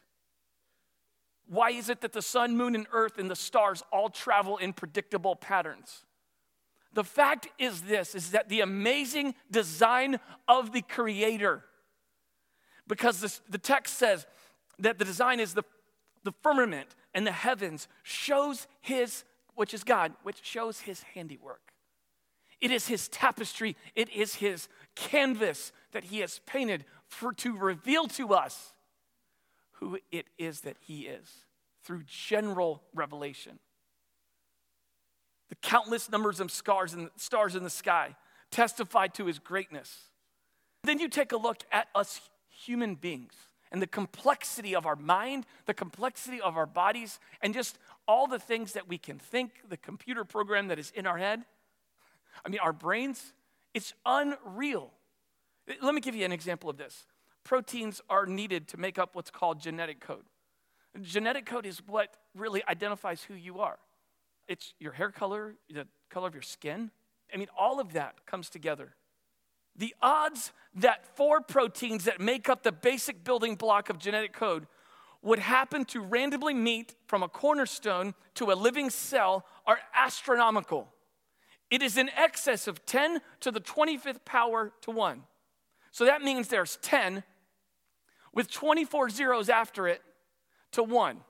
Why 1.47 1.71
is 1.71 1.89
it 1.89 2.01
that 2.01 2.13
the 2.13 2.21
sun, 2.21 2.55
moon, 2.55 2.75
and 2.75 2.85
earth 2.93 3.17
and 3.17 3.31
the 3.31 3.35
stars 3.35 3.81
all 3.91 4.09
travel 4.09 4.57
in 4.57 4.73
predictable 4.73 5.35
patterns? 5.35 6.05
The 6.93 7.03
fact 7.03 7.47
is 7.57 7.81
this 7.83 8.15
is 8.15 8.31
that 8.31 8.49
the 8.49 8.61
amazing 8.61 9.35
design 9.49 10.19
of 10.47 10.73
the 10.73 10.81
creator 10.81 11.63
because 12.87 13.21
this, 13.21 13.41
the 13.49 13.57
text 13.57 13.97
says 13.97 14.25
that 14.79 14.99
the 14.99 15.05
design 15.05 15.39
is 15.39 15.53
the, 15.53 15.63
the 16.23 16.33
firmament 16.43 16.95
and 17.13 17.25
the 17.25 17.31
heavens 17.31 17.87
shows 18.03 18.67
his 18.81 19.23
which 19.55 19.73
is 19.73 19.83
God 19.83 20.13
which 20.23 20.43
shows 20.43 20.81
his 20.81 21.03
handiwork. 21.03 21.61
It 22.59 22.71
is 22.71 22.87
his 22.87 23.07
tapestry, 23.07 23.75
it 23.95 24.09
is 24.09 24.35
his 24.35 24.67
canvas 24.95 25.71
that 25.93 26.05
he 26.05 26.19
has 26.19 26.39
painted 26.45 26.85
for 27.07 27.33
to 27.33 27.57
reveal 27.57 28.07
to 28.09 28.33
us 28.33 28.73
who 29.73 29.97
it 30.11 30.27
is 30.37 30.61
that 30.61 30.77
he 30.79 31.01
is 31.01 31.45
through 31.83 32.03
general 32.05 32.83
revelation 32.93 33.59
the 35.51 35.55
countless 35.55 36.09
numbers 36.09 36.39
of 36.39 36.49
stars 36.49 36.93
in, 36.93 37.09
stars 37.17 37.57
in 37.57 37.63
the 37.63 37.69
sky 37.69 38.15
testify 38.51 39.07
to 39.07 39.25
his 39.25 39.37
greatness. 39.37 40.05
Then 40.85 40.97
you 40.97 41.09
take 41.09 41.33
a 41.33 41.37
look 41.37 41.63
at 41.73 41.89
us 41.93 42.21
human 42.49 42.95
beings 42.95 43.33
and 43.69 43.81
the 43.81 43.87
complexity 43.87 44.73
of 44.73 44.85
our 44.85 44.95
mind, 44.95 45.45
the 45.65 45.73
complexity 45.73 46.39
of 46.39 46.55
our 46.55 46.65
bodies, 46.65 47.19
and 47.41 47.53
just 47.53 47.77
all 48.07 48.27
the 48.27 48.39
things 48.39 48.71
that 48.73 48.87
we 48.87 48.97
can 48.97 49.19
think, 49.19 49.51
the 49.67 49.75
computer 49.75 50.23
program 50.23 50.69
that 50.69 50.79
is 50.79 50.89
in 50.91 51.05
our 51.05 51.17
head. 51.17 51.43
I 52.45 52.49
mean, 52.49 52.61
our 52.61 52.73
brains, 52.73 53.33
it's 53.73 53.93
unreal. 54.05 54.89
Let 55.81 55.93
me 55.93 55.99
give 55.99 56.15
you 56.15 56.23
an 56.23 56.31
example 56.31 56.69
of 56.69 56.77
this. 56.77 57.05
Proteins 57.43 58.01
are 58.09 58.25
needed 58.25 58.69
to 58.69 58.77
make 58.77 58.97
up 58.97 59.15
what's 59.15 59.31
called 59.31 59.59
genetic 59.59 59.99
code. 59.99 60.23
Genetic 61.01 61.45
code 61.45 61.65
is 61.65 61.81
what 61.85 62.15
really 62.35 62.63
identifies 62.69 63.23
who 63.23 63.33
you 63.33 63.59
are. 63.59 63.79
It's 64.51 64.73
your 64.79 64.91
hair 64.91 65.11
color, 65.11 65.55
the 65.73 65.87
color 66.09 66.27
of 66.27 66.33
your 66.33 66.41
skin. 66.41 66.91
I 67.33 67.37
mean, 67.37 67.47
all 67.57 67.79
of 67.79 67.93
that 67.93 68.25
comes 68.25 68.49
together. 68.49 68.95
The 69.77 69.95
odds 70.01 70.51
that 70.75 71.15
four 71.15 71.39
proteins 71.39 72.03
that 72.03 72.19
make 72.19 72.49
up 72.49 72.61
the 72.61 72.73
basic 72.73 73.23
building 73.23 73.55
block 73.55 73.89
of 73.89 73.97
genetic 73.97 74.33
code 74.33 74.67
would 75.21 75.39
happen 75.39 75.85
to 75.85 76.01
randomly 76.01 76.53
meet 76.53 76.95
from 77.07 77.23
a 77.23 77.29
cornerstone 77.29 78.13
to 78.35 78.51
a 78.51 78.53
living 78.53 78.89
cell 78.89 79.45
are 79.65 79.79
astronomical. 79.95 80.89
It 81.69 81.81
is 81.81 81.95
in 81.95 82.09
excess 82.09 82.67
of 82.67 82.85
10 82.85 83.21
to 83.39 83.51
the 83.51 83.61
25th 83.61 84.25
power 84.25 84.73
to 84.81 84.91
1. 84.91 85.23
So 85.91 86.03
that 86.03 86.23
means 86.23 86.49
there's 86.49 86.77
10 86.81 87.23
with 88.33 88.51
24 88.51 89.11
zeros 89.11 89.47
after 89.47 89.87
it 89.87 90.01
to 90.73 90.83
1. 90.83 91.21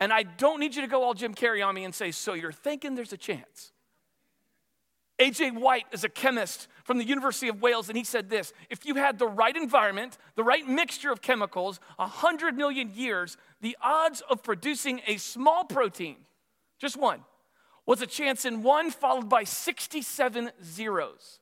And 0.00 0.12
I 0.12 0.22
don't 0.22 0.60
need 0.60 0.74
you 0.74 0.82
to 0.82 0.88
go 0.88 1.02
all 1.02 1.14
Jim 1.14 1.34
Carrey 1.34 1.64
on 1.64 1.74
me 1.74 1.84
and 1.84 1.94
say, 1.94 2.10
So 2.10 2.32
you're 2.32 2.52
thinking 2.52 2.94
there's 2.94 3.12
a 3.12 3.18
chance. 3.18 3.72
A.J. 5.20 5.50
White 5.50 5.84
is 5.92 6.02
a 6.02 6.08
chemist 6.08 6.66
from 6.82 6.96
the 6.96 7.04
University 7.04 7.48
of 7.48 7.60
Wales, 7.60 7.90
and 7.90 7.98
he 7.98 8.04
said 8.04 8.30
this 8.30 8.54
If 8.70 8.86
you 8.86 8.94
had 8.94 9.18
the 9.18 9.28
right 9.28 9.54
environment, 9.54 10.16
the 10.34 10.42
right 10.42 10.66
mixture 10.66 11.12
of 11.12 11.20
chemicals, 11.20 11.78
100 11.96 12.56
million 12.56 12.90
years, 12.94 13.36
the 13.60 13.76
odds 13.82 14.22
of 14.30 14.42
producing 14.42 15.02
a 15.06 15.18
small 15.18 15.64
protein, 15.64 16.16
just 16.78 16.96
one, 16.96 17.20
was 17.84 18.00
a 18.00 18.06
chance 18.06 18.46
in 18.46 18.62
one 18.62 18.90
followed 18.90 19.28
by 19.28 19.44
67 19.44 20.50
zeros. 20.64 21.40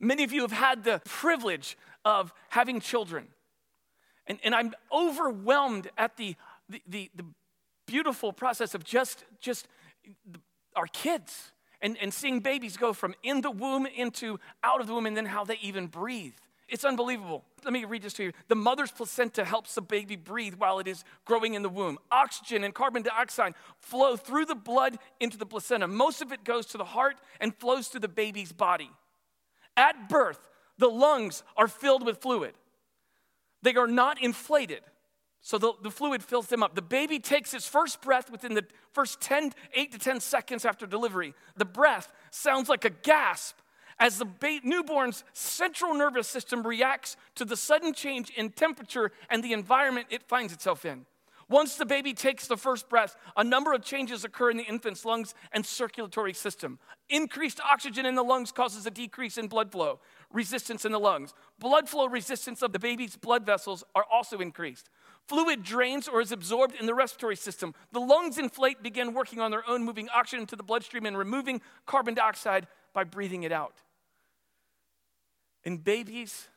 Many 0.00 0.24
of 0.24 0.32
you 0.32 0.40
have 0.40 0.52
had 0.52 0.82
the 0.82 1.02
privilege 1.04 1.76
of 2.04 2.32
having 2.48 2.80
children. 2.80 3.28
And, 4.26 4.38
and 4.42 4.54
I'm 4.54 4.72
overwhelmed 4.90 5.90
at 5.98 6.16
the, 6.16 6.36
the, 6.68 6.82
the, 6.86 7.10
the 7.14 7.24
beautiful 7.92 8.32
process 8.32 8.74
of 8.74 8.84
just, 8.84 9.24
just 9.38 9.68
our 10.74 10.86
kids 10.86 11.52
and, 11.82 11.98
and 12.00 12.12
seeing 12.14 12.40
babies 12.40 12.78
go 12.78 12.94
from 12.94 13.14
in 13.22 13.42
the 13.42 13.50
womb 13.50 13.84
into 13.84 14.40
out 14.64 14.80
of 14.80 14.86
the 14.86 14.94
womb 14.94 15.04
and 15.04 15.14
then 15.14 15.26
how 15.26 15.44
they 15.44 15.58
even 15.60 15.88
breathe. 15.88 16.32
It's 16.70 16.86
unbelievable. 16.86 17.44
Let 17.64 17.74
me 17.74 17.84
read 17.84 18.00
this 18.00 18.14
to 18.14 18.24
you. 18.24 18.32
The 18.48 18.54
mother's 18.54 18.90
placenta 18.90 19.44
helps 19.44 19.74
the 19.74 19.82
baby 19.82 20.16
breathe 20.16 20.54
while 20.54 20.78
it 20.78 20.88
is 20.88 21.04
growing 21.26 21.52
in 21.52 21.60
the 21.60 21.68
womb. 21.68 21.98
Oxygen 22.10 22.64
and 22.64 22.72
carbon 22.72 23.02
dioxide 23.02 23.52
flow 23.78 24.16
through 24.16 24.46
the 24.46 24.54
blood 24.54 24.96
into 25.20 25.36
the 25.36 25.44
placenta. 25.44 25.86
Most 25.86 26.22
of 26.22 26.32
it 26.32 26.44
goes 26.44 26.64
to 26.66 26.78
the 26.78 26.86
heart 26.86 27.16
and 27.40 27.54
flows 27.54 27.88
through 27.88 28.00
the 28.00 28.08
baby's 28.08 28.52
body. 28.52 28.90
At 29.76 30.08
birth, 30.08 30.48
the 30.78 30.88
lungs 30.88 31.42
are 31.58 31.68
filled 31.68 32.06
with 32.06 32.22
fluid. 32.22 32.54
They 33.60 33.74
are 33.74 33.86
not 33.86 34.22
inflated. 34.22 34.80
So 35.42 35.58
the, 35.58 35.72
the 35.82 35.90
fluid 35.90 36.22
fills 36.22 36.46
them 36.46 36.62
up. 36.62 36.76
The 36.76 36.82
baby 36.82 37.18
takes 37.18 37.52
its 37.52 37.66
first 37.66 38.00
breath 38.00 38.30
within 38.30 38.54
the 38.54 38.64
first 38.92 39.20
10, 39.20 39.52
8 39.74 39.92
to 39.92 39.98
10 39.98 40.20
seconds 40.20 40.64
after 40.64 40.86
delivery. 40.86 41.34
The 41.56 41.64
breath 41.64 42.12
sounds 42.30 42.68
like 42.68 42.84
a 42.84 42.90
gasp 42.90 43.56
as 43.98 44.18
the 44.18 44.24
ba- 44.24 44.60
newborn's 44.62 45.24
central 45.32 45.94
nervous 45.94 46.28
system 46.28 46.64
reacts 46.64 47.16
to 47.34 47.44
the 47.44 47.56
sudden 47.56 47.92
change 47.92 48.30
in 48.30 48.50
temperature 48.50 49.10
and 49.28 49.42
the 49.42 49.52
environment 49.52 50.06
it 50.10 50.22
finds 50.22 50.52
itself 50.52 50.84
in. 50.84 51.06
Once 51.48 51.76
the 51.76 51.84
baby 51.84 52.14
takes 52.14 52.46
the 52.46 52.56
first 52.56 52.88
breath, 52.88 53.16
a 53.36 53.44
number 53.44 53.74
of 53.74 53.82
changes 53.82 54.24
occur 54.24 54.50
in 54.50 54.56
the 54.56 54.62
infant's 54.62 55.04
lungs 55.04 55.34
and 55.52 55.66
circulatory 55.66 56.32
system. 56.32 56.78
Increased 57.10 57.60
oxygen 57.60 58.06
in 58.06 58.14
the 58.14 58.22
lungs 58.22 58.52
causes 58.52 58.86
a 58.86 58.90
decrease 58.90 59.36
in 59.36 59.48
blood 59.48 59.70
flow. 59.70 60.00
resistance 60.30 60.86
in 60.86 60.92
the 60.92 61.00
lungs. 61.00 61.34
Blood 61.58 61.90
flow 61.90 62.06
resistance 62.06 62.62
of 62.62 62.72
the 62.72 62.78
baby's 62.78 63.16
blood 63.16 63.44
vessels 63.44 63.84
are 63.94 64.06
also 64.10 64.38
increased. 64.38 64.88
Fluid 65.28 65.62
drains 65.62 66.08
or 66.08 66.20
is 66.20 66.32
absorbed 66.32 66.74
in 66.74 66.86
the 66.86 66.94
respiratory 66.94 67.36
system. 67.36 67.74
The 67.92 68.00
lungs 68.00 68.38
inflate, 68.38 68.82
begin 68.82 69.14
working 69.14 69.40
on 69.40 69.50
their 69.50 69.68
own, 69.68 69.84
moving 69.84 70.08
oxygen 70.14 70.40
into 70.40 70.56
the 70.56 70.62
bloodstream 70.62 71.06
and 71.06 71.16
removing 71.16 71.60
carbon 71.86 72.14
dioxide 72.14 72.66
by 72.92 73.04
breathing 73.04 73.44
it 73.44 73.52
out. 73.52 73.74
And 75.64 75.82
babies 75.82 76.48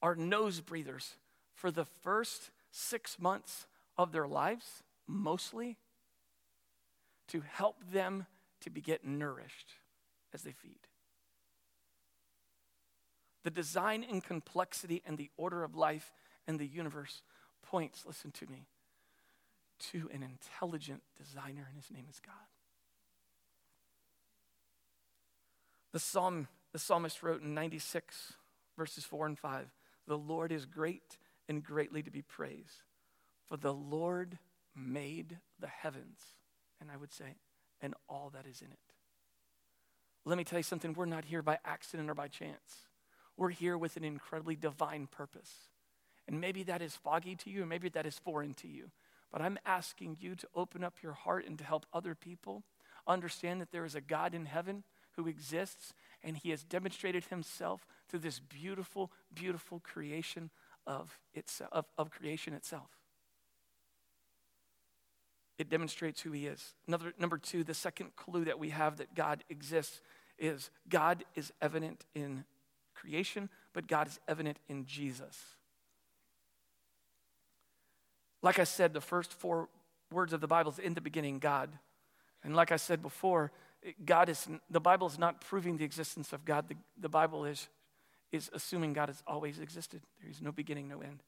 are 0.00 0.14
nose 0.14 0.60
breathers 0.60 1.16
for 1.54 1.70
the 1.70 1.84
first 1.84 2.50
six 2.70 3.18
months 3.18 3.66
of 3.98 4.12
their 4.12 4.26
lives, 4.26 4.82
mostly, 5.06 5.76
to 7.28 7.40
help 7.40 7.76
them 7.92 8.26
to 8.60 8.70
be 8.70 8.80
get 8.80 9.04
nourished 9.04 9.72
as 10.32 10.42
they 10.42 10.52
feed. 10.52 10.78
The 13.44 13.50
design 13.50 14.04
and 14.08 14.22
complexity 14.22 15.02
and 15.04 15.18
the 15.18 15.30
order 15.36 15.64
of 15.64 15.74
life 15.74 16.12
and 16.46 16.58
the 16.58 16.66
universe 16.66 17.22
points, 17.72 18.04
listen 18.06 18.30
to 18.30 18.46
me, 18.48 18.66
to 19.90 20.10
an 20.12 20.22
intelligent 20.22 21.02
designer, 21.16 21.66
and 21.66 21.76
his 21.76 21.90
name 21.90 22.04
is 22.08 22.20
God. 22.20 22.34
The 25.92 25.98
psalm, 25.98 26.48
the 26.72 26.78
psalmist 26.78 27.22
wrote 27.22 27.42
in 27.42 27.54
96, 27.54 28.34
verses 28.76 29.04
4 29.04 29.26
and 29.26 29.38
5 29.38 29.72
The 30.06 30.18
Lord 30.18 30.52
is 30.52 30.66
great 30.66 31.16
and 31.48 31.64
greatly 31.64 32.02
to 32.02 32.10
be 32.10 32.20
praised, 32.20 32.82
for 33.48 33.56
the 33.56 33.72
Lord 33.72 34.38
made 34.76 35.38
the 35.58 35.66
heavens, 35.66 36.20
and 36.78 36.90
I 36.90 36.98
would 36.98 37.12
say, 37.12 37.36
and 37.80 37.94
all 38.06 38.30
that 38.34 38.46
is 38.46 38.60
in 38.60 38.68
it. 38.70 38.78
Let 40.26 40.36
me 40.36 40.44
tell 40.44 40.58
you 40.58 40.62
something, 40.62 40.92
we're 40.92 41.06
not 41.06 41.24
here 41.24 41.42
by 41.42 41.58
accident 41.64 42.10
or 42.10 42.14
by 42.14 42.28
chance. 42.28 42.86
We're 43.38 43.48
here 43.48 43.78
with 43.78 43.96
an 43.96 44.04
incredibly 44.04 44.56
divine 44.56 45.06
purpose. 45.06 45.71
And 46.28 46.40
maybe 46.40 46.62
that 46.64 46.82
is 46.82 46.96
foggy 46.96 47.34
to 47.36 47.50
you, 47.50 47.66
maybe 47.66 47.88
that 47.90 48.06
is 48.06 48.18
foreign 48.18 48.54
to 48.54 48.68
you. 48.68 48.90
But 49.32 49.42
I'm 49.42 49.58
asking 49.64 50.18
you 50.20 50.34
to 50.36 50.48
open 50.54 50.84
up 50.84 51.02
your 51.02 51.14
heart 51.14 51.46
and 51.46 51.58
to 51.58 51.64
help 51.64 51.86
other 51.92 52.14
people 52.14 52.62
understand 53.06 53.60
that 53.60 53.72
there 53.72 53.84
is 53.84 53.94
a 53.94 54.00
God 54.00 54.34
in 54.34 54.46
heaven 54.46 54.84
who 55.16 55.26
exists, 55.26 55.92
and 56.22 56.36
he 56.36 56.50
has 56.50 56.62
demonstrated 56.62 57.24
himself 57.24 57.86
through 58.08 58.20
this 58.20 58.40
beautiful, 58.40 59.10
beautiful 59.34 59.80
creation 59.80 60.50
of, 60.86 61.18
of, 61.70 61.84
of 61.98 62.10
creation 62.10 62.54
itself. 62.54 62.90
It 65.58 65.68
demonstrates 65.68 66.20
who 66.20 66.32
he 66.32 66.46
is. 66.46 66.74
Another, 66.88 67.12
number 67.18 67.38
two, 67.38 67.62
the 67.62 67.74
second 67.74 68.16
clue 68.16 68.44
that 68.46 68.58
we 68.58 68.70
have 68.70 68.96
that 68.96 69.14
God 69.14 69.44
exists 69.48 70.00
is 70.38 70.70
God 70.88 71.24
is 71.34 71.52
evident 71.60 72.04
in 72.14 72.44
creation, 72.94 73.48
but 73.72 73.86
God 73.86 74.08
is 74.08 74.18
evident 74.26 74.58
in 74.68 74.86
Jesus. 74.86 75.38
Like 78.42 78.58
I 78.58 78.64
said, 78.64 78.92
the 78.92 79.00
first 79.00 79.32
four 79.32 79.68
words 80.10 80.32
of 80.32 80.40
the 80.40 80.46
Bible 80.46 80.72
is 80.72 80.78
in 80.78 80.94
the 80.94 81.00
beginning, 81.00 81.38
God. 81.38 81.70
And 82.44 82.54
like 82.56 82.72
I 82.72 82.76
said 82.76 83.02
before, 83.02 83.52
God 84.04 84.28
is, 84.28 84.48
the 84.70 84.80
Bible 84.80 85.06
is 85.06 85.18
not 85.18 85.40
proving 85.40 85.76
the 85.76 85.84
existence 85.84 86.32
of 86.32 86.44
God. 86.44 86.68
The, 86.68 86.76
the 87.00 87.08
Bible 87.08 87.44
is, 87.44 87.68
is 88.30 88.50
assuming 88.52 88.92
God 88.92 89.08
has 89.08 89.22
always 89.26 89.58
existed. 89.58 90.02
There 90.20 90.30
is 90.30 90.42
no 90.42 90.52
beginning, 90.52 90.88
no 90.88 91.00
end. 91.00 91.22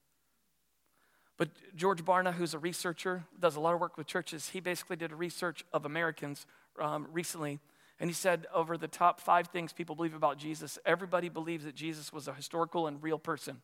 But 1.36 1.48
George 1.74 2.04
Barna, 2.04 2.32
who's 2.32 2.54
a 2.54 2.58
researcher, 2.58 3.24
does 3.40 3.56
a 3.56 3.60
lot 3.60 3.74
of 3.74 3.80
work 3.80 3.96
with 3.96 4.06
churches, 4.06 4.50
he 4.50 4.60
basically 4.60 4.96
did 4.96 5.10
a 5.10 5.16
research 5.16 5.64
of 5.72 5.84
Americans 5.84 6.46
um, 6.80 7.08
recently. 7.12 7.58
And 7.98 8.08
he 8.08 8.14
said, 8.14 8.46
over 8.54 8.76
the 8.76 8.88
top 8.88 9.20
five 9.20 9.48
things 9.48 9.72
people 9.72 9.96
believe 9.96 10.14
about 10.14 10.38
Jesus, 10.38 10.78
everybody 10.84 11.28
believes 11.28 11.64
that 11.64 11.74
Jesus 11.74 12.12
was 12.12 12.28
a 12.28 12.34
historical 12.34 12.86
and 12.86 13.02
real 13.02 13.18
person, 13.18 13.62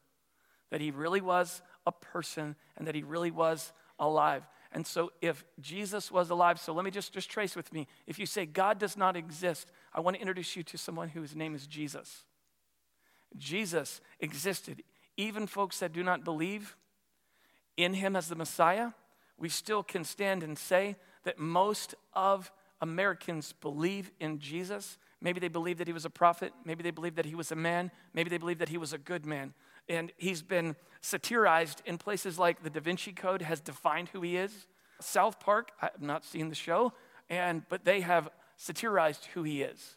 that 0.70 0.80
he 0.80 0.90
really 0.90 1.20
was 1.20 1.62
a 1.86 1.92
person, 1.92 2.56
and 2.76 2.86
that 2.86 2.94
he 2.94 3.02
really 3.02 3.30
was 3.30 3.72
alive. 3.98 4.46
And 4.72 4.86
so, 4.86 5.12
if 5.20 5.44
Jesus 5.60 6.10
was 6.12 6.30
alive, 6.30 6.60
so 6.60 6.72
let 6.72 6.84
me 6.84 6.90
just, 6.90 7.12
just 7.12 7.30
trace 7.30 7.56
with 7.56 7.72
me. 7.72 7.88
If 8.06 8.18
you 8.18 8.26
say 8.26 8.46
God 8.46 8.78
does 8.78 8.96
not 8.96 9.16
exist, 9.16 9.70
I 9.92 10.00
want 10.00 10.16
to 10.16 10.20
introduce 10.20 10.54
you 10.56 10.62
to 10.62 10.78
someone 10.78 11.08
whose 11.08 11.34
name 11.34 11.54
is 11.54 11.66
Jesus. 11.66 12.24
Jesus 13.36 14.00
existed. 14.20 14.82
Even 15.16 15.46
folks 15.46 15.80
that 15.80 15.92
do 15.92 16.02
not 16.02 16.24
believe 16.24 16.76
in 17.76 17.94
him 17.94 18.16
as 18.16 18.28
the 18.28 18.36
Messiah, 18.36 18.90
we 19.36 19.48
still 19.48 19.82
can 19.82 20.04
stand 20.04 20.42
and 20.42 20.56
say 20.56 20.96
that 21.24 21.38
most 21.38 21.94
of 22.12 22.52
Americans 22.80 23.52
believe 23.60 24.10
in 24.20 24.38
Jesus. 24.38 24.98
Maybe 25.20 25.40
they 25.40 25.48
believe 25.48 25.78
that 25.78 25.86
he 25.86 25.92
was 25.92 26.04
a 26.04 26.10
prophet. 26.10 26.52
Maybe 26.64 26.82
they 26.82 26.90
believe 26.90 27.16
that 27.16 27.26
he 27.26 27.34
was 27.34 27.52
a 27.52 27.56
man. 27.56 27.90
Maybe 28.14 28.30
they 28.30 28.38
believe 28.38 28.58
that 28.58 28.70
he 28.70 28.78
was 28.78 28.92
a 28.92 28.98
good 28.98 29.26
man. 29.26 29.54
And 29.88 30.12
he's 30.16 30.42
been 30.42 30.76
satirized 31.00 31.82
in 31.84 31.98
places 31.98 32.38
like 32.38 32.62
the 32.62 32.70
Da 32.70 32.80
Vinci 32.80 33.12
Code 33.12 33.42
has 33.42 33.60
defined 33.60 34.10
who 34.10 34.20
he 34.22 34.36
is. 34.36 34.66
South 35.00 35.40
Park, 35.40 35.72
I 35.80 35.86
have 35.92 36.02
not 36.02 36.24
seen 36.24 36.48
the 36.48 36.54
show, 36.54 36.92
and 37.28 37.62
but 37.68 37.84
they 37.84 38.00
have 38.02 38.28
satirized 38.56 39.26
who 39.34 39.42
he 39.42 39.62
is. 39.62 39.96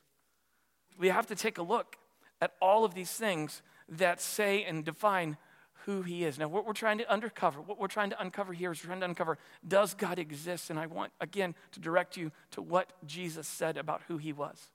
We 0.97 1.09
have 1.09 1.27
to 1.27 1.35
take 1.35 1.57
a 1.57 1.63
look 1.63 1.97
at 2.41 2.53
all 2.61 2.85
of 2.85 2.93
these 2.93 3.11
things 3.11 3.61
that 3.89 4.21
say 4.21 4.63
and 4.63 4.85
define 4.85 5.37
who 5.85 6.01
he 6.01 6.23
is. 6.23 6.39
Now, 6.39 6.47
what 6.47 6.65
we're 6.65 6.73
trying 6.73 6.97
to 6.99 7.13
uncover, 7.13 7.61
what 7.61 7.79
we're 7.79 7.87
trying 7.87 8.09
to 8.11 8.21
uncover 8.21 8.53
here 8.53 8.71
is 8.71 8.79
trying 8.79 9.01
to 9.01 9.05
uncover 9.05 9.37
does 9.67 9.93
God 9.93 10.17
exist? 10.17 10.69
And 10.69 10.79
I 10.79 10.85
want, 10.87 11.11
again, 11.19 11.55
to 11.73 11.79
direct 11.79 12.15
you 12.15 12.31
to 12.51 12.61
what 12.61 12.93
Jesus 13.05 13.47
said 13.47 13.77
about 13.77 14.01
who 14.07 14.17
he 14.17 14.31
was. 14.31 14.71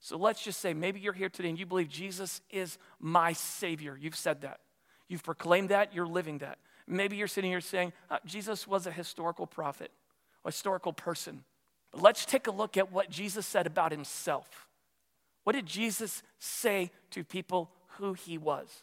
So 0.00 0.16
let's 0.16 0.42
just 0.42 0.60
say 0.60 0.74
maybe 0.74 1.00
you're 1.00 1.12
here 1.12 1.28
today 1.28 1.48
and 1.48 1.58
you 1.58 1.66
believe 1.66 1.88
Jesus 1.88 2.40
is 2.50 2.78
my 3.00 3.32
Savior. 3.32 3.98
You've 4.00 4.16
said 4.16 4.42
that. 4.42 4.60
You've 5.08 5.24
proclaimed 5.24 5.70
that. 5.70 5.94
You're 5.94 6.06
living 6.06 6.38
that. 6.38 6.58
Maybe 6.86 7.16
you're 7.16 7.26
sitting 7.26 7.50
here 7.50 7.60
saying, 7.60 7.92
uh, 8.10 8.18
Jesus 8.24 8.66
was 8.66 8.86
a 8.86 8.92
historical 8.92 9.46
prophet, 9.46 9.90
a 10.44 10.48
historical 10.48 10.92
person. 10.92 11.44
But 11.92 12.02
let's 12.02 12.24
take 12.24 12.46
a 12.46 12.52
look 12.52 12.76
at 12.76 12.92
what 12.92 13.10
Jesus 13.10 13.46
said 13.46 13.66
about 13.66 13.90
himself. 13.90 14.68
What 15.44 15.54
did 15.54 15.66
Jesus 15.66 16.22
say 16.38 16.90
to 17.10 17.24
people 17.24 17.70
who 17.98 18.14
he 18.14 18.38
was? 18.38 18.82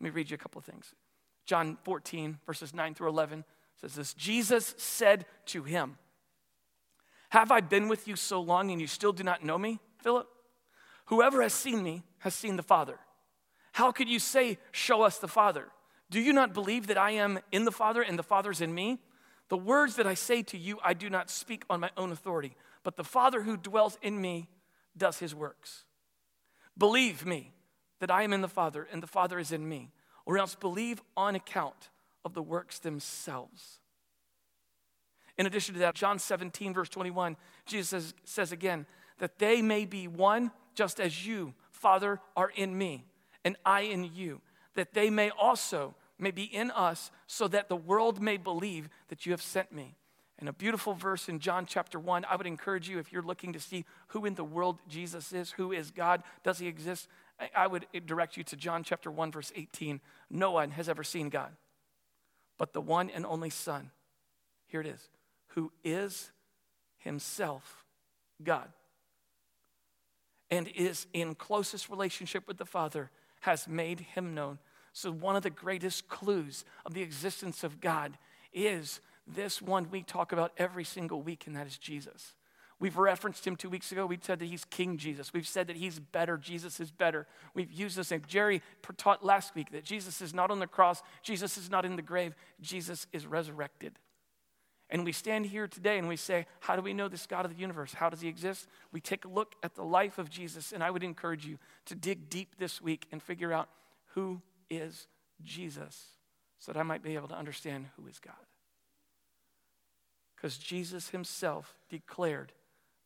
Let 0.00 0.04
me 0.04 0.10
read 0.10 0.30
you 0.30 0.34
a 0.34 0.38
couple 0.38 0.58
of 0.58 0.64
things. 0.64 0.94
John 1.46 1.78
14, 1.84 2.38
verses 2.46 2.74
9 2.74 2.94
through 2.94 3.08
11 3.08 3.44
says 3.80 3.94
this 3.94 4.14
Jesus 4.14 4.74
said 4.78 5.26
to 5.46 5.64
him, 5.64 5.96
Have 7.30 7.50
I 7.50 7.60
been 7.60 7.88
with 7.88 8.06
you 8.06 8.16
so 8.16 8.40
long 8.40 8.70
and 8.70 8.80
you 8.80 8.86
still 8.86 9.12
do 9.12 9.24
not 9.24 9.44
know 9.44 9.58
me, 9.58 9.80
Philip? 10.02 10.28
Whoever 11.06 11.42
has 11.42 11.52
seen 11.52 11.82
me 11.82 12.04
has 12.18 12.34
seen 12.34 12.56
the 12.56 12.62
Father. 12.62 12.98
How 13.72 13.92
could 13.92 14.08
you 14.08 14.18
say, 14.18 14.58
Show 14.70 15.02
us 15.02 15.18
the 15.18 15.28
Father? 15.28 15.68
Do 16.10 16.20
you 16.20 16.32
not 16.32 16.52
believe 16.52 16.88
that 16.88 16.98
I 16.98 17.12
am 17.12 17.38
in 17.50 17.64
the 17.64 17.72
Father 17.72 18.02
and 18.02 18.18
the 18.18 18.22
Father's 18.22 18.60
in 18.60 18.74
me? 18.74 18.98
The 19.48 19.56
words 19.56 19.96
that 19.96 20.06
I 20.06 20.14
say 20.14 20.42
to 20.44 20.58
you, 20.58 20.78
I 20.84 20.94
do 20.94 21.10
not 21.10 21.30
speak 21.30 21.64
on 21.68 21.80
my 21.80 21.90
own 21.96 22.12
authority, 22.12 22.54
but 22.84 22.96
the 22.96 23.04
Father 23.04 23.42
who 23.42 23.56
dwells 23.56 23.98
in 24.02 24.20
me 24.20 24.48
does 24.96 25.18
his 25.18 25.34
works. 25.34 25.84
Believe 26.76 27.26
me 27.26 27.52
that 28.00 28.10
I 28.10 28.22
am 28.22 28.32
in 28.32 28.40
the 28.40 28.48
Father 28.48 28.86
and 28.90 29.02
the 29.02 29.06
Father 29.06 29.38
is 29.38 29.52
in 29.52 29.68
me 29.68 29.90
or 30.26 30.38
else 30.38 30.54
believe 30.54 31.02
on 31.16 31.34
account 31.34 31.90
of 32.24 32.34
the 32.34 32.42
works 32.42 32.78
themselves. 32.78 33.80
In 35.38 35.46
addition 35.46 35.74
to 35.74 35.80
that, 35.80 35.94
John 35.94 36.18
17, 36.18 36.74
verse 36.74 36.88
21, 36.88 37.36
Jesus 37.66 37.88
says, 37.88 38.14
says 38.24 38.52
again, 38.52 38.86
that 39.18 39.38
they 39.38 39.62
may 39.62 39.84
be 39.84 40.08
one 40.08 40.50
just 40.74 41.00
as 41.00 41.26
you, 41.26 41.54
Father, 41.70 42.20
are 42.36 42.50
in 42.54 42.76
me, 42.76 43.04
and 43.44 43.56
I 43.64 43.82
in 43.82 44.04
you, 44.04 44.40
that 44.74 44.94
they 44.94 45.10
may 45.10 45.30
also 45.30 45.94
may 46.18 46.30
be 46.30 46.44
in 46.44 46.70
us, 46.70 47.10
so 47.26 47.48
that 47.48 47.68
the 47.68 47.76
world 47.76 48.22
may 48.22 48.36
believe 48.36 48.88
that 49.08 49.26
you 49.26 49.32
have 49.32 49.42
sent 49.42 49.72
me. 49.72 49.96
And 50.38 50.48
a 50.48 50.52
beautiful 50.52 50.94
verse 50.94 51.28
in 51.28 51.40
John 51.40 51.66
chapter 51.66 51.98
1. 51.98 52.24
I 52.28 52.36
would 52.36 52.46
encourage 52.46 52.88
you, 52.88 52.98
if 52.98 53.12
you're 53.12 53.22
looking 53.22 53.52
to 53.52 53.60
see 53.60 53.84
who 54.08 54.24
in 54.24 54.34
the 54.34 54.44
world 54.44 54.78
Jesus 54.88 55.32
is, 55.32 55.52
who 55.52 55.72
is 55.72 55.90
God, 55.90 56.22
does 56.42 56.58
he 56.58 56.66
exist? 56.66 57.08
I 57.56 57.66
would 57.66 57.86
direct 58.06 58.36
you 58.36 58.44
to 58.44 58.56
John 58.56 58.84
chapter 58.84 59.10
1, 59.10 59.32
verse 59.32 59.52
18. 59.54 60.00
No 60.30 60.52
one 60.52 60.70
has 60.72 60.88
ever 60.88 61.02
seen 61.02 61.28
God, 61.28 61.50
but 62.58 62.72
the 62.72 62.80
one 62.80 63.10
and 63.10 63.26
only 63.26 63.50
Son, 63.50 63.90
here 64.66 64.80
it 64.80 64.86
is, 64.86 65.08
who 65.48 65.72
is 65.82 66.30
himself 66.98 67.84
God 68.42 68.68
and 70.52 70.68
is 70.68 71.06
in 71.14 71.34
closest 71.34 71.88
relationship 71.88 72.46
with 72.46 72.58
the 72.58 72.66
Father, 72.66 73.10
has 73.40 73.66
made 73.66 74.00
him 74.00 74.34
known. 74.34 74.58
So, 74.92 75.10
one 75.10 75.34
of 75.34 75.42
the 75.42 75.48
greatest 75.48 76.08
clues 76.08 76.66
of 76.84 76.92
the 76.92 77.00
existence 77.00 77.64
of 77.64 77.80
God 77.80 78.18
is 78.52 79.00
this 79.26 79.62
one 79.62 79.88
we 79.90 80.02
talk 80.02 80.30
about 80.30 80.52
every 80.58 80.84
single 80.84 81.22
week, 81.22 81.46
and 81.46 81.56
that 81.56 81.66
is 81.66 81.78
Jesus. 81.78 82.34
We've 82.78 82.98
referenced 82.98 83.46
him 83.46 83.56
two 83.56 83.70
weeks 83.70 83.92
ago. 83.92 84.04
We 84.04 84.18
said 84.20 84.40
that 84.40 84.44
he's 84.44 84.66
King 84.66 84.98
Jesus. 84.98 85.32
We've 85.32 85.48
said 85.48 85.68
that 85.68 85.76
he's 85.76 85.98
better. 85.98 86.36
Jesus 86.36 86.80
is 86.80 86.90
better. 86.90 87.26
We've 87.54 87.72
used 87.72 87.96
this 87.96 88.10
name. 88.10 88.22
Jerry 88.26 88.60
taught 88.98 89.24
last 89.24 89.54
week 89.54 89.70
that 89.72 89.84
Jesus 89.84 90.20
is 90.20 90.34
not 90.34 90.50
on 90.50 90.58
the 90.58 90.66
cross, 90.66 91.02
Jesus 91.22 91.56
is 91.56 91.70
not 91.70 91.86
in 91.86 91.96
the 91.96 92.02
grave, 92.02 92.34
Jesus 92.60 93.06
is 93.10 93.24
resurrected. 93.24 93.98
And 94.92 95.06
we 95.06 95.12
stand 95.12 95.46
here 95.46 95.66
today 95.66 95.98
and 95.98 96.06
we 96.06 96.16
say, 96.16 96.46
How 96.60 96.76
do 96.76 96.82
we 96.82 96.92
know 96.92 97.08
this 97.08 97.26
God 97.26 97.46
of 97.46 97.54
the 97.54 97.58
universe? 97.58 97.94
How 97.94 98.10
does 98.10 98.20
he 98.20 98.28
exist? 98.28 98.68
We 98.92 99.00
take 99.00 99.24
a 99.24 99.28
look 99.28 99.54
at 99.62 99.74
the 99.74 99.82
life 99.82 100.18
of 100.18 100.28
Jesus, 100.28 100.70
and 100.70 100.84
I 100.84 100.90
would 100.90 101.02
encourage 101.02 101.46
you 101.46 101.58
to 101.86 101.94
dig 101.94 102.28
deep 102.28 102.58
this 102.58 102.82
week 102.82 103.06
and 103.10 103.22
figure 103.22 103.54
out 103.54 103.70
who 104.14 104.42
is 104.68 105.08
Jesus 105.42 106.04
so 106.58 106.72
that 106.72 106.78
I 106.78 106.82
might 106.82 107.02
be 107.02 107.14
able 107.14 107.28
to 107.28 107.34
understand 107.34 107.86
who 107.96 108.06
is 108.06 108.18
God. 108.18 108.34
Because 110.36 110.58
Jesus 110.58 111.08
himself 111.08 111.74
declared 111.88 112.52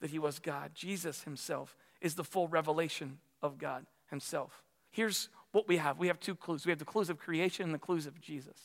that 0.00 0.10
he 0.10 0.18
was 0.18 0.40
God. 0.40 0.72
Jesus 0.74 1.22
himself 1.22 1.76
is 2.00 2.16
the 2.16 2.24
full 2.24 2.48
revelation 2.48 3.18
of 3.40 3.58
God 3.58 3.86
himself. 4.10 4.64
Here's 4.90 5.28
what 5.52 5.68
we 5.68 5.76
have 5.76 5.98
we 5.98 6.08
have 6.08 6.18
two 6.18 6.34
clues 6.34 6.66
we 6.66 6.70
have 6.70 6.80
the 6.80 6.84
clues 6.84 7.10
of 7.10 7.18
creation 7.18 7.66
and 7.66 7.74
the 7.74 7.78
clues 7.78 8.06
of 8.06 8.20
Jesus. 8.20 8.58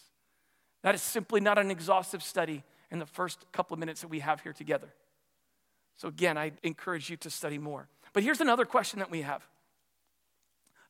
That 0.82 0.96
is 0.96 1.04
simply 1.04 1.40
not 1.40 1.60
an 1.60 1.70
exhaustive 1.70 2.24
study 2.24 2.64
in 2.92 3.00
the 3.00 3.06
first 3.06 3.46
couple 3.52 3.74
of 3.74 3.80
minutes 3.80 4.02
that 4.02 4.10
we 4.10 4.20
have 4.20 4.42
here 4.42 4.54
together. 4.54 4.94
So, 5.98 6.08
again, 6.08 6.38
I 6.38 6.52
encourage 6.64 7.10
you 7.10 7.18
to 7.18 7.30
study 7.30 7.58
more. 7.58 7.88
But 8.14 8.24
here's 8.24 8.42
another 8.42 8.66
question 8.66 9.00
that 9.00 9.10
we 9.10 9.22
have. 9.22 9.44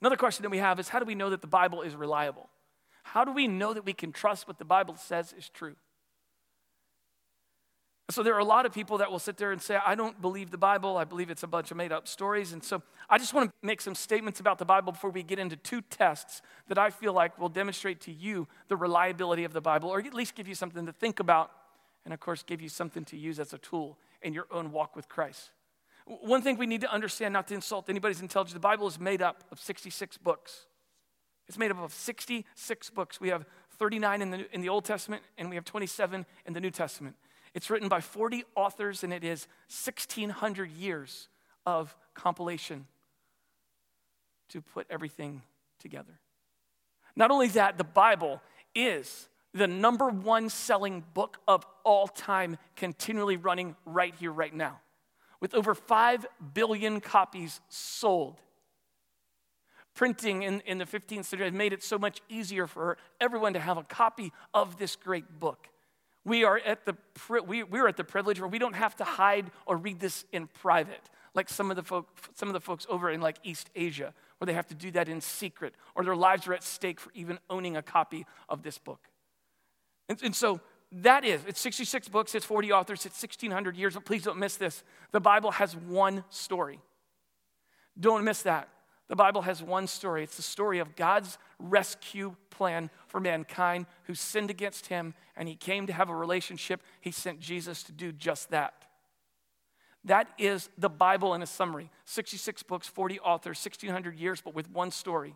Another 0.02 0.16
question 0.16 0.44
that 0.44 0.50
we 0.50 0.58
have 0.58 0.80
is 0.80 0.90
how 0.90 1.00
do 1.00 1.06
we 1.06 1.16
know 1.16 1.30
that 1.30 1.42
the 1.42 1.48
Bible 1.48 1.82
is 1.82 1.96
reliable? 1.96 2.50
How 3.04 3.24
do 3.24 3.32
we 3.32 3.48
know 3.48 3.74
that 3.74 3.86
we 3.86 3.94
can 3.94 4.12
trust 4.12 4.48
what 4.48 4.58
the 4.58 4.66
Bible 4.66 4.96
says 4.96 5.34
is 5.38 5.50
true? 5.50 5.76
So 8.10 8.24
there 8.24 8.36
are 8.36 8.40
a 8.40 8.46
lot 8.46 8.66
of 8.66 8.74
people 8.74 8.98
that 8.98 9.10
will 9.10 9.20
sit 9.20 9.38
there 9.38 9.52
and 9.52 9.62
say, 9.62 9.78
I 9.86 9.96
don't 9.96 10.22
believe 10.22 10.52
the 10.52 10.58
Bible. 10.58 10.98
I 10.98 11.06
believe 11.06 11.30
it's 11.30 11.44
a 11.44 11.48
bunch 11.48 11.72
of 11.72 11.78
made 11.78 11.94
up 11.94 12.08
stories. 12.08 12.52
And 12.52 12.62
so 12.62 12.82
I 13.10 13.18
just 13.18 13.34
want 13.34 13.50
to 13.50 13.54
make 13.66 13.80
some 13.80 13.96
statements 13.96 14.40
about 14.42 14.58
the 14.58 14.66
Bible 14.66 14.92
before 14.92 15.12
we 15.12 15.24
get 15.24 15.40
into 15.40 15.56
two 15.56 15.82
tests 15.82 16.42
that 16.68 16.78
I 16.78 16.90
feel 16.90 17.14
like 17.14 17.40
will 17.40 17.50
demonstrate 17.50 18.02
to 18.02 18.12
you 18.12 18.48
the 18.68 18.76
reliability 18.76 19.46
of 19.46 19.54
the 19.54 19.62
Bible, 19.62 19.90
or 19.90 20.00
at 20.00 20.14
least 20.14 20.36
give 20.36 20.48
you 20.48 20.56
something 20.56 20.86
to 20.86 20.92
think 20.92 21.22
about, 21.22 21.52
and 22.06 22.14
of 22.14 22.20
course, 22.20 22.44
give 22.44 22.62
you 22.62 22.70
something 22.70 23.06
to 23.06 23.18
use 23.18 23.40
as 23.40 23.54
a 23.54 23.58
tool 23.58 23.98
in 24.22 24.34
your 24.34 24.48
own 24.52 24.72
walk 24.72 24.96
with 24.96 25.08
Christ. 25.08 25.52
One 26.06 26.42
thing 26.42 26.58
we 26.58 26.66
need 26.66 26.82
to 26.82 26.92
understand, 26.92 27.34
not 27.34 27.48
to 27.50 27.54
insult 27.54 27.90
anybody's 27.90 28.22
intelligence, 28.22 28.54
the 28.54 28.60
Bible 28.60 28.88
is 28.88 29.00
made 29.00 29.22
up 29.22 29.44
of 29.52 29.60
66 29.60 30.18
books. 30.18 30.66
It's 31.48 31.58
made 31.58 31.72
up 31.72 31.80
of 31.80 31.94
66 31.94 32.90
books. 32.92 33.22
We 33.22 33.30
have 33.30 33.46
39 33.78 34.22
in 34.22 34.32
the, 34.32 34.54
in 34.54 34.62
the 34.62 34.70
Old 34.70 34.86
Testament, 34.86 35.24
and 35.38 35.50
we 35.50 35.56
have 35.56 35.66
27 35.66 36.26
in 36.46 36.54
the 36.54 36.60
New 36.60 36.72
Testament. 36.72 37.16
It's 37.54 37.70
written 37.70 37.90
by 37.90 38.02
40 38.02 38.44
authors, 38.56 39.04
and 39.04 39.14
it 39.14 39.24
is 39.24 39.48
1,600 39.70 40.72
years 40.72 41.28
of 41.66 41.96
compilation 42.14 42.88
to 44.50 44.62
put 44.62 44.88
everything 44.90 45.42
together. 45.80 46.20
Not 47.16 47.32
only 47.32 47.48
that, 47.50 47.78
the 47.78 47.84
Bible 47.84 48.42
is 48.74 49.28
the 49.54 49.68
number 49.68 50.08
one 50.08 50.50
selling 50.50 51.04
book 51.14 51.40
of 51.48 51.66
all 51.84 52.08
time, 52.08 52.58
continually 52.76 53.38
running 53.38 53.76
right 53.86 54.14
here, 54.16 54.32
right 54.32 54.54
now, 54.54 54.80
with 55.40 55.54
over 55.54 55.76
5 55.76 56.26
billion 56.54 57.02
copies 57.02 57.60
sold. 57.70 58.40
Printing 59.94 60.44
in, 60.44 60.62
in 60.62 60.78
the 60.78 60.86
15th 60.86 61.26
century 61.26 61.52
made 61.52 61.74
it 61.74 61.84
so 61.84 62.00
much 62.00 62.22
easier 62.30 62.66
for 62.66 62.98
everyone 63.20 63.54
to 63.54 63.60
have 63.60 63.78
a 63.78 63.84
copy 63.84 64.32
of 64.54 64.78
this 64.78 64.96
great 64.96 65.40
book. 65.40 65.68
We 66.24 66.46
are 66.46 66.58
at 66.58 66.86
the, 66.86 66.96
we, 67.46 67.64
we're 67.64 67.88
at 67.88 67.98
the 67.98 68.04
privilege 68.04 68.40
where 68.40 68.48
we 68.48 68.60
don't 68.60 68.76
have 68.76 68.96
to 68.98 69.04
hide 69.04 69.52
or 69.66 69.76
read 69.76 70.00
this 70.00 70.24
in 70.32 70.48
private, 70.48 71.10
like 71.34 71.50
some 71.50 71.70
of, 71.72 71.76
the 71.76 71.84
folk, 71.84 72.08
some 72.36 72.48
of 72.48 72.54
the 72.54 72.62
folks 72.62 72.86
over 72.90 73.10
in 73.10 73.20
like 73.20 73.38
East 73.44 73.70
Asia, 73.76 74.14
where 74.38 74.46
they 74.46 74.54
have 74.54 74.68
to 74.68 74.76
do 74.76 74.92
that 74.92 75.10
in 75.10 75.20
secret, 75.20 75.74
or 75.94 76.06
their 76.06 76.16
lives 76.16 76.48
are 76.48 76.54
at 76.54 76.64
stake 76.64 77.00
for 77.00 77.12
even 77.14 77.40
owning 77.50 77.76
a 77.76 77.82
copy 77.82 78.26
of 78.48 78.64
this 78.64 78.78
book. 78.78 79.11
And, 80.10 80.22
and 80.24 80.36
so 80.36 80.60
that 80.92 81.24
is, 81.24 81.42
it's 81.48 81.62
66 81.62 82.10
books, 82.10 82.36
it's 82.36 82.46
40 82.46 82.72
authors, 82.72 83.06
it's 83.06 83.22
1,600 83.22 83.78
years, 83.78 83.94
but 83.94 84.06
please 84.06 84.24
don't 84.24 84.38
miss 84.38 84.58
this. 84.58 84.84
The 85.12 85.22
Bible 85.22 85.52
has 85.52 85.76
one 85.76 86.24
story. 86.30 86.80
Don't 88.00 88.24
miss 88.24 88.42
that. 88.44 88.68
The 89.08 89.16
Bible 89.16 89.42
has 89.42 89.62
one 89.62 89.88
story. 89.88 90.24
It's 90.24 90.38
the 90.38 90.42
story 90.42 90.80
of 90.80 90.96
God's 90.96 91.38
rescue 91.60 92.36
plan 92.50 92.90
for 93.08 93.20
mankind 93.20 93.86
who 94.04 94.16
sinned 94.16 94.50
against 94.50 94.88
him 94.88 95.14
and 95.36 95.50
he 95.50 95.56
came 95.56 95.88
to 95.88 95.94
have 95.94 96.10
a 96.10 96.16
relationship. 96.16 96.82
He 97.02 97.12
sent 97.12 97.40
Jesus 97.40 97.84
to 97.84 97.92
do 97.92 98.12
just 98.12 98.52
that. 98.52 98.74
That 100.06 100.30
is 100.38 100.70
the 100.78 100.90
Bible 100.90 101.34
in 101.34 101.42
a 101.42 101.46
summary 101.46 101.90
66 102.06 102.64
books, 102.64 102.88
40 102.88 103.20
authors, 103.20 103.58
1,600 103.60 104.16
years, 104.16 104.42
but 104.42 104.56
with 104.56 104.70
one 104.70 104.92
story. 104.92 105.36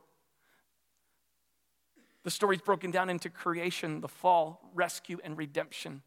The 2.25 2.31
story 2.31 2.55
is 2.55 2.61
broken 2.63 2.89
down 2.89 3.11
into 3.11 3.29
creation, 3.29 4.01
the 4.01 4.07
fall, 4.07 4.71
rescue, 4.73 5.19
and 5.23 5.37
redemption. 5.37 6.01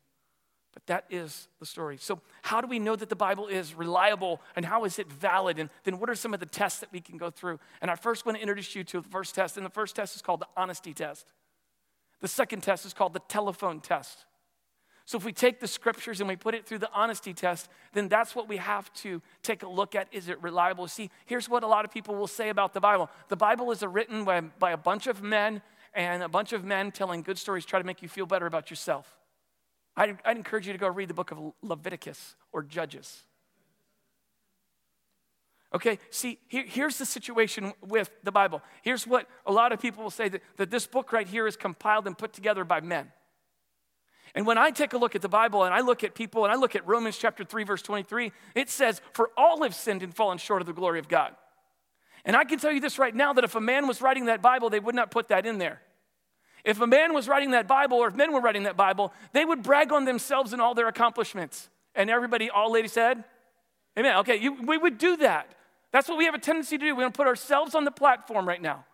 But 0.74 0.84
that 0.86 1.04
is 1.10 1.46
the 1.60 1.66
story. 1.66 1.96
So, 1.96 2.20
how 2.42 2.60
do 2.60 2.66
we 2.66 2.80
know 2.80 2.96
that 2.96 3.08
the 3.08 3.16
Bible 3.16 3.46
is 3.46 3.72
reliable 3.72 4.40
and 4.56 4.66
how 4.66 4.84
is 4.84 4.98
it 4.98 5.10
valid? 5.10 5.60
And 5.60 5.70
then, 5.84 6.00
what 6.00 6.10
are 6.10 6.16
some 6.16 6.34
of 6.34 6.40
the 6.40 6.46
tests 6.46 6.80
that 6.80 6.92
we 6.92 7.00
can 7.00 7.18
go 7.18 7.30
through? 7.30 7.60
And 7.80 7.88
I 7.88 7.94
first 7.94 8.26
want 8.26 8.36
to 8.36 8.42
introduce 8.42 8.74
you 8.74 8.82
to 8.82 9.00
the 9.00 9.08
first 9.08 9.36
test. 9.36 9.56
And 9.56 9.64
the 9.64 9.70
first 9.70 9.94
test 9.94 10.16
is 10.16 10.22
called 10.22 10.40
the 10.40 10.48
honesty 10.56 10.92
test. 10.92 11.32
The 12.20 12.26
second 12.26 12.64
test 12.64 12.84
is 12.84 12.92
called 12.92 13.12
the 13.12 13.22
telephone 13.28 13.78
test. 13.78 14.26
So, 15.04 15.16
if 15.16 15.24
we 15.24 15.32
take 15.32 15.60
the 15.60 15.68
scriptures 15.68 16.18
and 16.20 16.28
we 16.28 16.34
put 16.34 16.56
it 16.56 16.66
through 16.66 16.78
the 16.78 16.90
honesty 16.92 17.32
test, 17.32 17.68
then 17.92 18.08
that's 18.08 18.34
what 18.34 18.48
we 18.48 18.56
have 18.56 18.92
to 18.94 19.22
take 19.44 19.62
a 19.62 19.68
look 19.68 19.94
at. 19.94 20.08
Is 20.10 20.28
it 20.28 20.42
reliable? 20.42 20.88
See, 20.88 21.10
here's 21.26 21.48
what 21.48 21.62
a 21.62 21.68
lot 21.68 21.84
of 21.84 21.92
people 21.92 22.16
will 22.16 22.26
say 22.26 22.48
about 22.48 22.74
the 22.74 22.80
Bible 22.80 23.08
the 23.28 23.36
Bible 23.36 23.70
is 23.70 23.84
written 23.84 24.24
by, 24.24 24.40
by 24.40 24.72
a 24.72 24.76
bunch 24.76 25.06
of 25.06 25.22
men, 25.22 25.62
and 25.98 26.22
a 26.22 26.28
bunch 26.28 26.52
of 26.52 26.64
men 26.64 26.92
telling 26.92 27.22
good 27.22 27.38
stories 27.38 27.64
try 27.64 27.80
to 27.80 27.84
make 27.84 28.02
you 28.02 28.08
feel 28.08 28.24
better 28.24 28.46
about 28.46 28.70
yourself. 28.70 29.18
I'd, 29.96 30.16
I'd 30.24 30.36
encourage 30.36 30.64
you 30.64 30.72
to 30.72 30.78
go 30.78 30.86
read 30.86 31.08
the 31.08 31.14
book 31.14 31.32
of 31.32 31.38
Leviticus 31.60 32.36
or 32.52 32.62
Judges. 32.62 33.24
Okay, 35.74 35.98
see, 36.10 36.38
here, 36.46 36.64
here's 36.64 36.98
the 36.98 37.04
situation 37.04 37.72
with 37.84 38.10
the 38.22 38.30
Bible. 38.30 38.62
Here's 38.82 39.08
what 39.08 39.26
a 39.44 39.50
lot 39.50 39.72
of 39.72 39.80
people 39.80 40.04
will 40.04 40.10
say 40.10 40.28
that, 40.28 40.40
that 40.56 40.70
this 40.70 40.86
book 40.86 41.12
right 41.12 41.26
here 41.26 41.48
is 41.48 41.56
compiled 41.56 42.06
and 42.06 42.16
put 42.16 42.32
together 42.32 42.64
by 42.64 42.80
men. 42.80 43.10
And 44.36 44.46
when 44.46 44.56
I 44.56 44.70
take 44.70 44.92
a 44.92 44.98
look 44.98 45.16
at 45.16 45.20
the 45.20 45.28
Bible 45.28 45.64
and 45.64 45.74
I 45.74 45.80
look 45.80 46.04
at 46.04 46.14
people 46.14 46.44
and 46.44 46.52
I 46.52 46.56
look 46.56 46.76
at 46.76 46.86
Romans 46.86 47.18
chapter 47.18 47.42
3, 47.42 47.64
verse 47.64 47.82
23, 47.82 48.30
it 48.54 48.70
says, 48.70 49.00
For 49.14 49.30
all 49.36 49.64
have 49.64 49.74
sinned 49.74 50.04
and 50.04 50.14
fallen 50.14 50.38
short 50.38 50.62
of 50.62 50.66
the 50.66 50.72
glory 50.72 51.00
of 51.00 51.08
God. 51.08 51.34
And 52.24 52.36
I 52.36 52.44
can 52.44 52.60
tell 52.60 52.70
you 52.70 52.80
this 52.80 53.00
right 53.00 53.14
now 53.14 53.32
that 53.32 53.42
if 53.42 53.56
a 53.56 53.60
man 53.60 53.88
was 53.88 54.00
writing 54.00 54.26
that 54.26 54.40
Bible, 54.40 54.70
they 54.70 54.80
would 54.80 54.94
not 54.94 55.10
put 55.10 55.28
that 55.28 55.44
in 55.44 55.58
there. 55.58 55.82
If 56.64 56.80
a 56.80 56.86
man 56.86 57.14
was 57.14 57.28
writing 57.28 57.52
that 57.52 57.66
Bible, 57.66 57.98
or 57.98 58.08
if 58.08 58.14
men 58.14 58.32
were 58.32 58.40
writing 58.40 58.64
that 58.64 58.76
Bible, 58.76 59.12
they 59.32 59.44
would 59.44 59.62
brag 59.62 59.92
on 59.92 60.04
themselves 60.04 60.52
and 60.52 60.60
all 60.60 60.74
their 60.74 60.88
accomplishments. 60.88 61.70
And 61.94 62.10
everybody, 62.10 62.50
all 62.50 62.72
ladies 62.72 62.92
said, 62.92 63.24
Amen. 63.98 64.18
Okay, 64.18 64.36
you, 64.36 64.54
we 64.62 64.78
would 64.78 64.98
do 64.98 65.16
that. 65.16 65.54
That's 65.92 66.08
what 66.08 66.18
we 66.18 66.26
have 66.26 66.34
a 66.34 66.38
tendency 66.38 66.78
to 66.78 66.84
do. 66.84 66.94
We 66.94 67.02
want 67.02 67.14
to 67.14 67.18
put 67.18 67.26
ourselves 67.26 67.74
on 67.74 67.84
the 67.84 67.90
platform 67.90 68.46
right 68.46 68.62
now. 68.62 68.84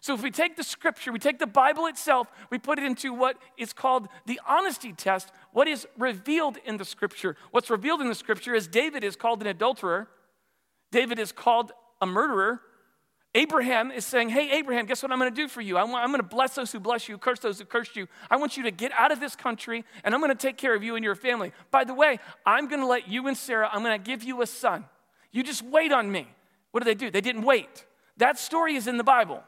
So 0.00 0.14
if 0.14 0.22
we 0.22 0.30
take 0.30 0.56
the 0.56 0.62
scripture, 0.62 1.12
we 1.12 1.18
take 1.18 1.38
the 1.38 1.46
Bible 1.46 1.86
itself, 1.86 2.30
we 2.50 2.58
put 2.58 2.78
it 2.78 2.84
into 2.84 3.14
what 3.14 3.38
is 3.56 3.72
called 3.72 4.08
the 4.26 4.38
honesty 4.46 4.92
test, 4.92 5.32
what 5.52 5.66
is 5.66 5.86
revealed 5.96 6.58
in 6.66 6.76
the 6.76 6.84
scripture. 6.84 7.36
What's 7.52 7.70
revealed 7.70 8.02
in 8.02 8.08
the 8.08 8.14
scripture 8.14 8.54
is 8.54 8.68
David 8.68 9.02
is 9.02 9.16
called 9.16 9.40
an 9.40 9.46
adulterer, 9.46 10.08
David 10.92 11.18
is 11.18 11.32
called 11.32 11.72
a 12.02 12.06
murderer, 12.06 12.60
Abraham 13.34 13.90
is 13.90 14.06
saying, 14.06 14.28
Hey, 14.28 14.52
Abraham, 14.52 14.86
guess 14.86 15.02
what 15.02 15.10
I'm 15.10 15.18
going 15.18 15.30
to 15.30 15.36
do 15.36 15.48
for 15.48 15.60
you? 15.60 15.76
I'm, 15.76 15.92
I'm 15.94 16.10
going 16.10 16.20
to 16.20 16.22
bless 16.26 16.54
those 16.54 16.70
who 16.70 16.78
bless 16.78 17.08
you, 17.08 17.18
curse 17.18 17.40
those 17.40 17.58
who 17.58 17.64
curse 17.64 17.96
you. 17.96 18.06
I 18.30 18.36
want 18.36 18.56
you 18.56 18.62
to 18.62 18.70
get 18.70 18.92
out 18.92 19.10
of 19.10 19.18
this 19.18 19.34
country, 19.34 19.84
and 20.04 20.14
I'm 20.14 20.20
going 20.20 20.30
to 20.30 20.40
take 20.40 20.56
care 20.56 20.74
of 20.74 20.84
you 20.84 20.94
and 20.94 21.04
your 21.04 21.16
family. 21.16 21.52
By 21.72 21.84
the 21.84 21.94
way, 21.94 22.20
I'm 22.46 22.68
going 22.68 22.80
to 22.80 22.86
let 22.86 23.08
you 23.08 23.26
and 23.26 23.36
Sarah, 23.36 23.68
I'm 23.72 23.82
going 23.82 24.00
to 24.00 24.04
give 24.04 24.22
you 24.22 24.42
a 24.42 24.46
son. 24.46 24.84
You 25.32 25.42
just 25.42 25.62
wait 25.62 25.90
on 25.90 26.12
me. 26.12 26.28
What 26.70 26.84
did 26.84 26.86
they 26.86 26.98
do? 26.98 27.10
They 27.10 27.20
didn't 27.20 27.42
wait. 27.42 27.86
That 28.18 28.38
story 28.38 28.76
is 28.76 28.86
in 28.86 28.98
the 28.98 29.04
Bible. 29.04 29.42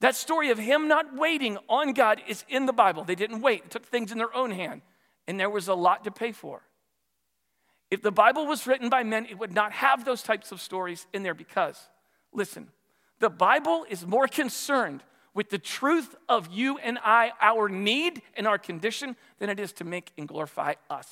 That 0.00 0.14
story 0.14 0.50
of 0.50 0.58
him 0.58 0.88
not 0.88 1.16
waiting 1.16 1.56
on 1.68 1.94
God 1.94 2.20
is 2.26 2.44
in 2.48 2.66
the 2.66 2.72
Bible. 2.72 3.04
They 3.04 3.14
didn't 3.14 3.40
wait, 3.40 3.70
took 3.70 3.86
things 3.86 4.12
in 4.12 4.18
their 4.18 4.34
own 4.34 4.50
hand, 4.50 4.82
and 5.26 5.40
there 5.40 5.48
was 5.48 5.68
a 5.68 5.74
lot 5.74 6.04
to 6.04 6.10
pay 6.10 6.32
for. 6.32 6.62
If 7.90 8.02
the 8.02 8.10
Bible 8.10 8.46
was 8.46 8.66
written 8.66 8.88
by 8.88 9.02
men, 9.02 9.26
it 9.30 9.38
would 9.38 9.54
not 9.54 9.72
have 9.72 10.04
those 10.04 10.22
types 10.22 10.50
of 10.52 10.60
stories 10.60 11.06
in 11.12 11.22
there 11.22 11.34
because, 11.34 11.78
listen, 12.32 12.68
the 13.22 13.30
Bible 13.30 13.86
is 13.88 14.04
more 14.04 14.26
concerned 14.26 15.04
with 15.32 15.48
the 15.48 15.56
truth 15.56 16.16
of 16.28 16.48
you 16.50 16.76
and 16.78 16.98
I, 17.04 17.30
our 17.40 17.68
need 17.68 18.20
and 18.36 18.48
our 18.48 18.58
condition, 18.58 19.14
than 19.38 19.48
it 19.48 19.60
is 19.60 19.72
to 19.74 19.84
make 19.84 20.10
and 20.18 20.26
glorify 20.26 20.74
us. 20.90 21.08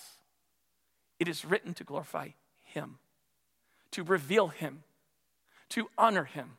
It 1.20 1.29
is 1.29 1.44
written 1.44 1.73
to 1.75 1.85
glorify 1.85 2.31
Him, 2.64 2.99
to 3.92 4.03
reveal 4.03 4.49
Him, 4.49 4.83
to 5.68 5.88
honor 5.96 6.25
Him, 6.25 6.57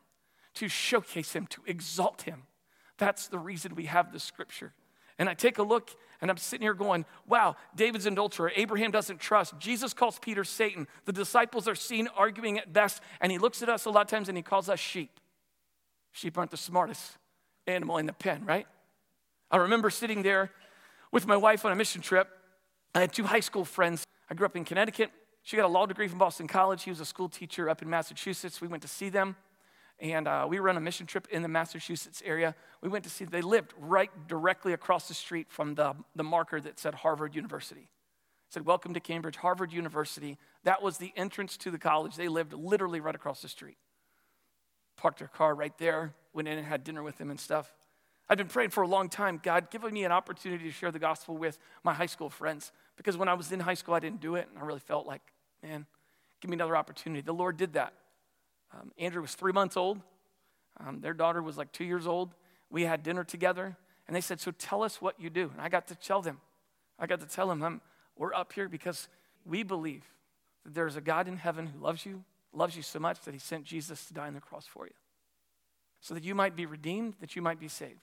to 0.54 0.68
showcase 0.68 1.34
Him, 1.34 1.46
to 1.48 1.60
exalt 1.66 2.22
Him. 2.22 2.44
That's 2.96 3.28
the 3.28 3.38
reason 3.38 3.74
we 3.74 3.84
have 3.84 4.10
the 4.10 4.20
scripture. 4.20 4.72
And 5.18 5.28
I 5.28 5.34
take 5.34 5.58
a 5.58 5.62
look 5.62 5.90
and 6.22 6.30
I'm 6.30 6.38
sitting 6.38 6.64
here 6.64 6.72
going, 6.72 7.04
wow, 7.28 7.56
David's 7.76 8.06
an 8.06 8.14
adulterer. 8.14 8.52
Abraham 8.56 8.90
doesn't 8.90 9.20
trust. 9.20 9.58
Jesus 9.58 9.92
calls 9.92 10.18
Peter 10.18 10.44
Satan. 10.44 10.88
The 11.04 11.12
disciples 11.12 11.68
are 11.68 11.74
seen 11.74 12.08
arguing 12.16 12.58
at 12.58 12.72
best. 12.72 13.02
And 13.20 13.30
he 13.30 13.36
looks 13.36 13.62
at 13.62 13.68
us 13.68 13.84
a 13.84 13.90
lot 13.90 14.02
of 14.02 14.06
times 14.08 14.30
and 14.30 14.38
he 14.38 14.42
calls 14.42 14.70
us 14.70 14.80
sheep. 14.80 15.10
Sheep 16.12 16.38
aren't 16.38 16.50
the 16.50 16.56
smartest 16.56 17.16
animal 17.66 17.98
in 17.98 18.06
the 18.06 18.12
pen, 18.12 18.44
right? 18.44 18.66
I 19.50 19.58
remember 19.58 19.90
sitting 19.90 20.22
there 20.22 20.50
with 21.10 21.26
my 21.26 21.36
wife 21.36 21.64
on 21.64 21.72
a 21.72 21.74
mission 21.74 22.00
trip, 22.00 22.28
I 22.94 23.00
had 23.00 23.12
two 23.12 23.24
high 23.24 23.40
school 23.40 23.64
friends. 23.64 24.04
I 24.30 24.34
grew 24.34 24.46
up 24.46 24.56
in 24.56 24.64
Connecticut. 24.64 25.10
She 25.42 25.56
got 25.56 25.64
a 25.64 25.68
law 25.68 25.86
degree 25.86 26.08
from 26.08 26.18
Boston 26.18 26.46
College. 26.46 26.84
He 26.84 26.90
was 26.90 27.00
a 27.00 27.04
school 27.04 27.28
teacher 27.28 27.68
up 27.68 27.82
in 27.82 27.90
Massachusetts. 27.90 28.60
We 28.60 28.68
went 28.68 28.82
to 28.82 28.88
see 28.88 29.08
them, 29.08 29.36
and 29.98 30.28
uh, 30.28 30.46
we 30.48 30.60
were 30.60 30.68
on 30.68 30.76
a 30.76 30.80
mission 30.80 31.06
trip 31.06 31.26
in 31.30 31.42
the 31.42 31.48
Massachusetts 31.48 32.22
area. 32.24 32.54
We 32.80 32.88
went 32.88 33.04
to 33.04 33.10
see, 33.10 33.24
they 33.24 33.42
lived 33.42 33.72
right 33.78 34.10
directly 34.28 34.72
across 34.72 35.08
the 35.08 35.14
street 35.14 35.50
from 35.50 35.74
the, 35.74 35.94
the 36.14 36.22
marker 36.22 36.60
that 36.60 36.78
said 36.78 36.94
Harvard 36.94 37.34
University. 37.34 37.82
It 37.82 38.52
said, 38.52 38.66
Welcome 38.66 38.94
to 38.94 39.00
Cambridge, 39.00 39.36
Harvard 39.36 39.72
University. 39.72 40.38
That 40.64 40.82
was 40.82 40.98
the 40.98 41.12
entrance 41.16 41.56
to 41.58 41.70
the 41.70 41.78
college. 41.78 42.16
They 42.16 42.28
lived 42.28 42.52
literally 42.52 43.00
right 43.00 43.14
across 43.14 43.42
the 43.42 43.48
street. 43.48 43.78
Parked 45.02 45.18
their 45.18 45.26
car 45.26 45.52
right 45.52 45.76
there, 45.78 46.14
went 46.32 46.46
in 46.46 46.58
and 46.58 46.64
had 46.64 46.84
dinner 46.84 47.02
with 47.02 47.18
them 47.18 47.28
and 47.28 47.40
stuff. 47.40 47.74
I've 48.28 48.38
been 48.38 48.46
praying 48.46 48.70
for 48.70 48.82
a 48.82 48.86
long 48.86 49.08
time 49.08 49.40
God, 49.42 49.68
give 49.68 49.82
me 49.82 50.04
an 50.04 50.12
opportunity 50.12 50.62
to 50.62 50.70
share 50.70 50.92
the 50.92 51.00
gospel 51.00 51.36
with 51.36 51.58
my 51.82 51.92
high 51.92 52.06
school 52.06 52.30
friends. 52.30 52.70
Because 52.96 53.16
when 53.16 53.28
I 53.28 53.34
was 53.34 53.50
in 53.50 53.58
high 53.58 53.74
school, 53.74 53.94
I 53.94 53.98
didn't 53.98 54.20
do 54.20 54.36
it, 54.36 54.46
and 54.48 54.62
I 54.62 54.64
really 54.64 54.78
felt 54.78 55.04
like, 55.04 55.22
man, 55.60 55.86
give 56.40 56.50
me 56.50 56.54
another 56.54 56.76
opportunity. 56.76 57.20
The 57.20 57.34
Lord 57.34 57.56
did 57.56 57.72
that. 57.72 57.94
Um, 58.72 58.92
Andrew 58.96 59.22
was 59.22 59.34
three 59.34 59.50
months 59.50 59.76
old, 59.76 59.98
um, 60.78 61.00
their 61.00 61.14
daughter 61.14 61.42
was 61.42 61.58
like 61.58 61.72
two 61.72 61.84
years 61.84 62.06
old. 62.06 62.32
We 62.70 62.84
had 62.84 63.02
dinner 63.02 63.24
together, 63.24 63.76
and 64.06 64.14
they 64.14 64.20
said, 64.20 64.38
So 64.38 64.52
tell 64.52 64.84
us 64.84 65.02
what 65.02 65.20
you 65.20 65.30
do. 65.30 65.50
And 65.52 65.60
I 65.60 65.68
got 65.68 65.88
to 65.88 65.96
tell 65.96 66.22
them, 66.22 66.40
I 66.96 67.08
got 67.08 67.18
to 67.20 67.26
tell 67.26 67.48
them, 67.48 67.80
we're 68.16 68.34
up 68.34 68.52
here 68.52 68.68
because 68.68 69.08
we 69.44 69.64
believe 69.64 70.04
that 70.64 70.74
there's 70.74 70.94
a 70.94 71.00
God 71.00 71.26
in 71.26 71.38
heaven 71.38 71.66
who 71.66 71.82
loves 71.82 72.06
you, 72.06 72.22
loves 72.52 72.76
you 72.76 72.82
so 72.82 72.98
much 72.98 73.20
that 73.22 73.34
he 73.34 73.40
sent 73.40 73.64
Jesus 73.64 74.06
to 74.06 74.14
die 74.14 74.26
on 74.26 74.34
the 74.34 74.40
cross 74.40 74.66
for 74.66 74.86
you. 74.86 74.92
So 76.00 76.14
that 76.14 76.24
you 76.24 76.34
might 76.34 76.56
be 76.56 76.66
redeemed, 76.66 77.14
that 77.20 77.36
you 77.36 77.42
might 77.42 77.60
be 77.60 77.68
saved. 77.68 78.00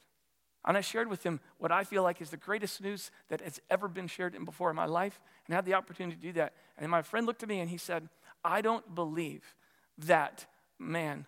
And 0.65 0.77
I 0.77 0.81
shared 0.81 1.09
with 1.09 1.23
him 1.23 1.39
what 1.57 1.71
I 1.71 1.83
feel 1.83 2.03
like 2.03 2.21
is 2.21 2.29
the 2.29 2.37
greatest 2.37 2.81
news 2.81 3.11
that 3.29 3.41
has 3.41 3.59
ever 3.69 3.87
been 3.87 4.07
shared 4.07 4.37
before 4.45 4.69
in 4.69 4.75
my 4.75 4.85
life, 4.85 5.19
and 5.45 5.55
had 5.55 5.65
the 5.65 5.73
opportunity 5.73 6.15
to 6.15 6.21
do 6.21 6.33
that. 6.33 6.53
And 6.77 6.89
my 6.89 7.01
friend 7.01 7.25
looked 7.25 7.43
at 7.43 7.49
me 7.49 7.59
and 7.59 7.69
he 7.69 7.77
said, 7.77 8.09
I 8.43 8.61
don't 8.61 8.95
believe 8.95 9.55
that, 9.99 10.45
man, 10.77 11.25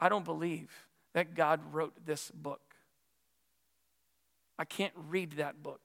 I 0.00 0.08
don't 0.08 0.24
believe 0.24 0.70
that 1.14 1.34
God 1.34 1.60
wrote 1.72 2.06
this 2.06 2.30
book. 2.30 2.60
I 4.58 4.64
can't 4.64 4.94
read 4.96 5.32
that 5.32 5.62
book. 5.62 5.80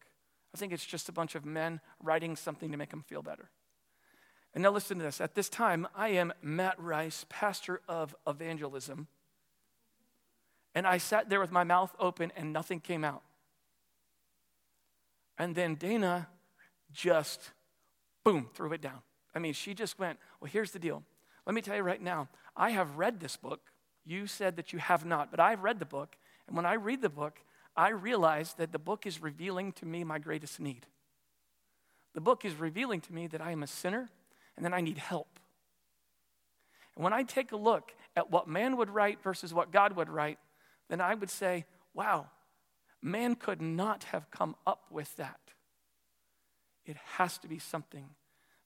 I 0.53 0.58
think 0.58 0.73
it's 0.73 0.86
just 0.86 1.10
a 1.10 1.12
bunch 1.12 1.36
of 1.36 1.45
men 1.45 1.82
writing 2.01 2.36
something 2.36 2.71
to 2.71 2.77
make 2.77 2.89
them 2.89 3.03
feel 3.03 3.21
better. 3.21 3.49
And 4.53 4.63
now 4.63 4.71
listen 4.71 4.97
to 4.97 5.03
this. 5.03 5.21
At 5.21 5.36
this 5.36 5.49
time, 5.49 5.88
I 5.95 6.10
am 6.10 6.33
Matt 6.41 6.79
Rice, 6.79 7.25
pastor 7.29 7.81
of 7.88 8.15
evangelism 8.25 9.07
and 10.77 10.86
I 10.86 10.99
sat 10.99 11.27
there 11.27 11.39
with 11.39 11.51
my 11.51 11.63
mouth 11.63 11.95
open 11.99 12.31
and 12.36 12.53
nothing 12.53 12.79
came 12.79 13.03
out. 13.03 13.23
And 15.36 15.55
then 15.55 15.73
Dana 15.73 16.27
just, 16.93 17.49
boom, 18.23 18.49
threw 18.53 18.71
it 18.73 18.81
down. 18.81 18.99
I 19.33 19.39
mean, 19.39 19.53
she 19.53 19.73
just 19.73 19.97
went, 19.97 20.19
Well, 20.39 20.51
here's 20.51 20.69
the 20.69 20.77
deal. 20.77 21.01
Let 21.47 21.55
me 21.55 21.62
tell 21.62 21.75
you 21.75 21.81
right 21.81 21.99
now, 21.99 22.29
I 22.55 22.69
have 22.69 22.95
read 22.95 23.19
this 23.19 23.38
book. 23.38 23.71
You 24.05 24.27
said 24.27 24.55
that 24.57 24.71
you 24.71 24.77
have 24.77 25.03
not, 25.03 25.31
but 25.31 25.39
I've 25.39 25.63
read 25.63 25.79
the 25.79 25.86
book. 25.86 26.15
And 26.45 26.55
when 26.55 26.67
I 26.67 26.75
read 26.75 27.01
the 27.01 27.10
book, 27.10 27.39
I 27.75 27.89
realize 27.89 28.53
that 28.60 28.71
the 28.71 28.77
book 28.77 29.07
is 29.07 29.19
revealing 29.19 29.71
to 29.73 29.86
me 29.88 30.03
my 30.03 30.19
greatest 30.19 30.60
need. 30.60 30.86
The 32.13 32.21
book 32.21 32.45
is 32.45 32.53
revealing 32.53 33.01
to 33.01 33.13
me 33.13 33.25
that 33.25 33.41
I 33.41 33.49
am 33.49 33.63
a 33.63 33.67
sinner 33.67 34.10
and 34.57 34.65
that 34.65 34.73
I 34.73 34.81
need 34.81 34.97
help. 34.97 35.39
And 36.95 37.03
when 37.03 37.13
I 37.13 37.23
take 37.23 37.51
a 37.51 37.57
look 37.57 37.93
at 38.15 38.31
what 38.31 38.47
man 38.47 38.75
would 38.77 38.89
write 38.89 39.21
versus 39.23 39.53
what 39.53 39.71
God 39.71 39.95
would 39.95 40.09
write, 40.09 40.39
then 40.89 40.99
I 40.99 41.13
would 41.13 41.29
say, 41.29 41.65
wow, 41.93 42.27
man 43.01 43.35
could 43.35 43.61
not 43.61 44.05
have 44.05 44.29
come 44.31 44.55
up 44.65 44.85
with 44.89 45.15
that. 45.17 45.39
It 46.85 46.97
has 47.17 47.37
to 47.39 47.47
be 47.47 47.59
something 47.59 48.09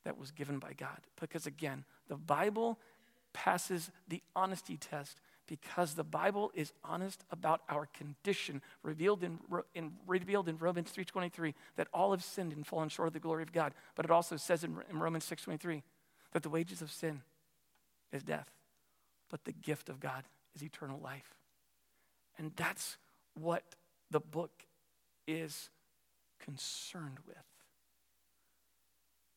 that 0.05 0.17
was 0.17 0.31
given 0.31 0.59
by 0.59 0.73
God. 0.73 0.99
Because 1.19 1.45
again, 1.45 1.83
the 2.07 2.15
Bible 2.15 2.79
passes 3.33 3.91
the 4.07 4.21
honesty 4.35 4.77
test 4.77 5.19
because 5.47 5.95
the 5.95 6.03
Bible 6.03 6.51
is 6.53 6.71
honest 6.83 7.23
about 7.31 7.61
our 7.69 7.87
condition, 7.87 8.61
revealed 8.83 9.23
in, 9.23 9.39
in, 9.73 9.93
revealed 10.07 10.47
in 10.47 10.57
Romans 10.57 10.91
3.23, 10.95 11.53
that 11.75 11.87
all 11.93 12.11
have 12.11 12.23
sinned 12.23 12.53
and 12.53 12.65
fallen 12.65 12.89
short 12.89 13.07
of 13.07 13.13
the 13.13 13.19
glory 13.19 13.43
of 13.43 13.51
God. 13.51 13.73
But 13.95 14.05
it 14.05 14.11
also 14.11 14.37
says 14.37 14.63
in, 14.63 14.77
in 14.89 14.99
Romans 14.99 15.29
6.23 15.29 15.81
that 16.33 16.43
the 16.43 16.49
wages 16.49 16.81
of 16.81 16.91
sin 16.91 17.21
is 18.11 18.23
death, 18.23 18.49
but 19.29 19.43
the 19.45 19.51
gift 19.51 19.89
of 19.89 19.99
God 19.99 20.23
is 20.55 20.63
eternal 20.63 20.99
life. 20.99 21.35
And 22.37 22.51
that's 22.55 22.97
what 23.33 23.63
the 24.09 24.19
book 24.19 24.65
is 25.27 25.69
concerned 26.39 27.19
with. 27.27 27.37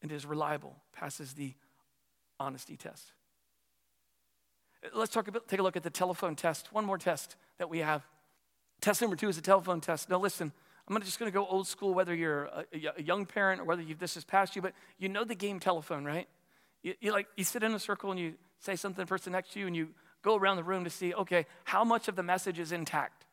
And 0.02 0.12
is 0.12 0.26
reliable, 0.26 0.76
passes 0.92 1.32
the 1.32 1.54
honesty 2.38 2.76
test. 2.76 3.12
Let's 4.92 5.12
talk 5.12 5.28
about, 5.28 5.48
take 5.48 5.60
a 5.60 5.62
look 5.62 5.76
at 5.76 5.82
the 5.82 5.90
telephone 5.90 6.36
test. 6.36 6.72
One 6.72 6.84
more 6.84 6.98
test 6.98 7.36
that 7.58 7.70
we 7.70 7.78
have. 7.78 8.02
Test 8.80 9.00
number 9.00 9.16
two 9.16 9.28
is 9.28 9.38
a 9.38 9.42
telephone 9.42 9.80
test. 9.80 10.10
Now, 10.10 10.18
listen, 10.18 10.52
I'm 10.86 11.00
just 11.02 11.18
going 11.18 11.30
to 11.30 11.34
go 11.34 11.46
old 11.46 11.66
school, 11.66 11.94
whether 11.94 12.14
you're 12.14 12.44
a, 12.44 12.64
a 12.98 13.02
young 13.02 13.24
parent 13.24 13.60
or 13.60 13.64
whether 13.64 13.82
this 13.98 14.14
has 14.14 14.24
passed 14.24 14.54
you, 14.54 14.62
but 14.62 14.74
you 14.98 15.08
know 15.08 15.24
the 15.24 15.34
game 15.34 15.58
telephone, 15.58 16.04
right? 16.04 16.28
You, 16.82 16.94
you, 17.00 17.12
like, 17.12 17.26
you 17.36 17.44
sit 17.44 17.62
in 17.62 17.72
a 17.72 17.78
circle 17.78 18.10
and 18.10 18.20
you 18.20 18.34
say 18.58 18.76
something 18.76 18.96
to 18.96 19.02
the 19.02 19.08
person 19.08 19.32
next 19.32 19.52
to 19.52 19.60
you 19.60 19.66
and 19.66 19.74
you 19.74 19.88
go 20.22 20.36
around 20.36 20.56
the 20.56 20.64
room 20.64 20.84
to 20.84 20.90
see, 20.90 21.14
okay, 21.14 21.46
how 21.64 21.84
much 21.84 22.08
of 22.08 22.16
the 22.16 22.22
message 22.22 22.58
is 22.58 22.72
intact? 22.72 23.24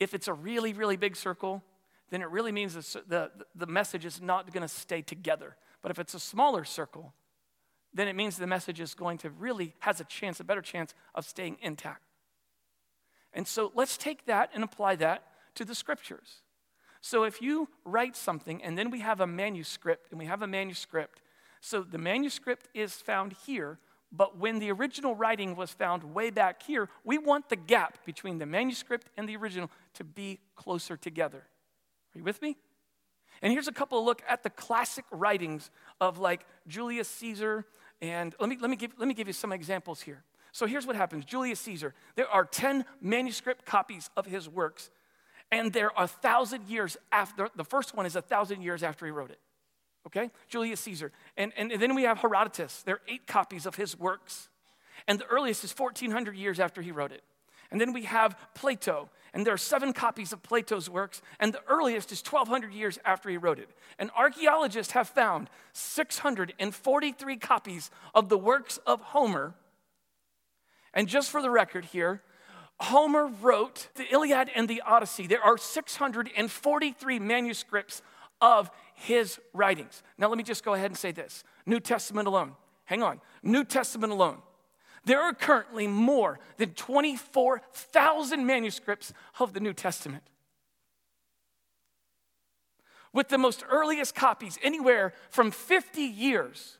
If 0.00 0.14
it's 0.14 0.28
a 0.28 0.32
really, 0.32 0.72
really 0.72 0.96
big 0.96 1.16
circle, 1.16 1.62
then 2.10 2.22
it 2.22 2.30
really 2.30 2.52
means 2.52 2.74
the, 2.74 3.02
the, 3.06 3.30
the 3.54 3.66
message 3.66 4.04
is 4.04 4.22
not 4.22 4.50
going 4.52 4.62
to 4.62 4.68
stay 4.68 5.02
together. 5.02 5.56
But 5.82 5.90
if 5.90 5.98
it's 5.98 6.14
a 6.14 6.20
smaller 6.20 6.64
circle, 6.64 7.12
then 7.96 8.08
it 8.08 8.16
means 8.16 8.36
the 8.36 8.46
message 8.46 8.80
is 8.80 8.94
going 8.94 9.18
to 9.18 9.30
really 9.30 9.74
has 9.80 10.00
a 10.00 10.04
chance, 10.04 10.40
a 10.40 10.44
better 10.44 10.62
chance 10.62 10.94
of 11.14 11.26
staying 11.26 11.56
intact. 11.60 12.02
And 13.32 13.46
so 13.46 13.72
let's 13.74 13.96
take 13.96 14.26
that 14.26 14.50
and 14.54 14.64
apply 14.64 14.96
that 14.96 15.24
to 15.56 15.64
the 15.64 15.74
scriptures. 15.74 16.42
So 17.00 17.24
if 17.24 17.40
you 17.40 17.68
write 17.84 18.16
something 18.16 18.62
and 18.62 18.76
then 18.76 18.90
we 18.90 19.00
have 19.00 19.20
a 19.20 19.26
manuscript 19.26 20.10
and 20.10 20.18
we 20.18 20.26
have 20.26 20.42
a 20.42 20.46
manuscript, 20.46 21.22
so 21.60 21.82
the 21.82 21.98
manuscript 21.98 22.68
is 22.74 22.94
found 22.94 23.34
here, 23.46 23.78
but 24.12 24.38
when 24.38 24.58
the 24.58 24.70
original 24.70 25.14
writing 25.14 25.56
was 25.56 25.70
found 25.70 26.02
way 26.02 26.30
back 26.30 26.62
here, 26.62 26.88
we 27.04 27.18
want 27.18 27.48
the 27.48 27.56
gap 27.56 28.04
between 28.04 28.38
the 28.38 28.46
manuscript 28.46 29.10
and 29.16 29.28
the 29.28 29.36
original 29.36 29.70
to 29.94 30.04
be 30.04 30.40
closer 30.54 30.96
together. 30.96 31.44
Are 32.14 32.18
you 32.18 32.24
with 32.24 32.40
me? 32.40 32.56
And 33.42 33.52
here's 33.52 33.68
a 33.68 33.72
couple 33.72 33.98
of 33.98 34.04
look 34.04 34.22
at 34.26 34.42
the 34.42 34.50
classic 34.50 35.04
writings 35.10 35.70
of 36.00 36.18
like 36.18 36.46
Julius 36.66 37.08
Caesar. 37.08 37.66
And 38.00 38.34
let 38.38 38.48
me, 38.48 38.58
let 38.60 38.70
me, 38.70 38.76
give, 38.76 38.92
let 38.98 39.08
me 39.08 39.14
give 39.14 39.26
you 39.26 39.32
some 39.32 39.52
examples 39.52 40.02
here. 40.02 40.22
So 40.52 40.66
here's 40.66 40.86
what 40.86 40.96
happens 40.96 41.24
Julius 41.24 41.60
Caesar, 41.60 41.94
there 42.14 42.28
are 42.28 42.44
10 42.44 42.84
manuscript 43.00 43.64
copies 43.64 44.10
of 44.16 44.26
his 44.26 44.48
works, 44.48 44.90
and 45.50 45.72
they're 45.72 45.92
a 45.96 46.08
thousand 46.08 46.66
years 46.68 46.96
after, 47.12 47.48
the 47.56 47.64
first 47.64 47.94
one 47.94 48.06
is 48.06 48.16
a 48.16 48.22
thousand 48.22 48.62
years 48.62 48.82
after 48.82 49.06
he 49.06 49.12
wrote 49.12 49.30
it 49.30 49.40
okay? 50.06 50.30
Julius 50.48 50.80
Caesar. 50.80 51.12
And, 51.36 51.52
and, 51.56 51.72
and 51.72 51.82
then 51.82 51.94
we 51.94 52.04
have 52.04 52.18
Herodotus. 52.18 52.82
There 52.84 52.96
are 52.96 53.02
eight 53.08 53.26
copies 53.26 53.66
of 53.66 53.74
his 53.74 53.98
works. 53.98 54.48
And 55.06 55.18
the 55.18 55.26
earliest 55.26 55.64
is 55.64 55.74
1400 55.76 56.36
years 56.36 56.60
after 56.60 56.80
he 56.80 56.92
wrote 56.92 57.12
it. 57.12 57.22
And 57.70 57.80
then 57.80 57.92
we 57.92 58.02
have 58.02 58.36
Plato, 58.54 59.10
and 59.32 59.46
there 59.46 59.54
are 59.54 59.58
seven 59.58 59.92
copies 59.92 60.32
of 60.32 60.42
Plato's 60.42 60.88
works, 60.88 61.22
and 61.40 61.52
the 61.52 61.62
earliest 61.68 62.12
is 62.12 62.22
1200 62.22 62.72
years 62.72 62.98
after 63.04 63.28
he 63.28 63.36
wrote 63.36 63.58
it. 63.58 63.70
And 63.98 64.10
archaeologists 64.16 64.92
have 64.92 65.08
found 65.08 65.50
643 65.72 67.36
copies 67.36 67.90
of 68.14 68.28
the 68.28 68.38
works 68.38 68.78
of 68.86 69.00
Homer. 69.00 69.54
And 70.94 71.08
just 71.08 71.30
for 71.30 71.42
the 71.42 71.50
record 71.50 71.86
here, 71.86 72.22
Homer 72.78 73.26
wrote 73.26 73.88
the 73.94 74.06
Iliad 74.12 74.50
and 74.54 74.68
the 74.68 74.82
Odyssey. 74.84 75.26
There 75.26 75.42
are 75.42 75.56
643 75.56 77.18
manuscripts 77.18 78.02
of 78.40 78.70
his 78.94 79.38
writings. 79.52 80.02
Now, 80.18 80.28
let 80.28 80.38
me 80.38 80.44
just 80.44 80.64
go 80.64 80.74
ahead 80.74 80.90
and 80.90 80.98
say 80.98 81.12
this 81.12 81.44
New 81.64 81.80
Testament 81.80 82.28
alone. 82.28 82.52
Hang 82.84 83.02
on. 83.02 83.20
New 83.42 83.64
Testament 83.64 84.12
alone. 84.12 84.38
There 85.06 85.20
are 85.20 85.32
currently 85.32 85.86
more 85.86 86.40
than 86.56 86.70
24,000 86.70 88.44
manuscripts 88.44 89.12
of 89.38 89.52
the 89.52 89.60
New 89.60 89.72
Testament. 89.72 90.24
With 93.12 93.28
the 93.28 93.38
most 93.38 93.64
earliest 93.70 94.16
copies 94.16 94.58
anywhere 94.62 95.14
from 95.30 95.52
50 95.52 96.02
years 96.02 96.78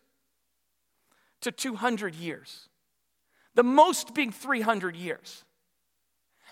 to 1.41 1.53
200 1.53 2.17
years. 2.17 2.69
The 3.55 3.63
most 3.63 4.13
being 4.13 4.33
300 4.33 4.97
years. 4.97 5.45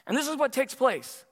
And 0.06 0.16
this 0.16 0.28
is 0.28 0.36
what 0.36 0.52
takes 0.52 0.76
place. 0.76 1.24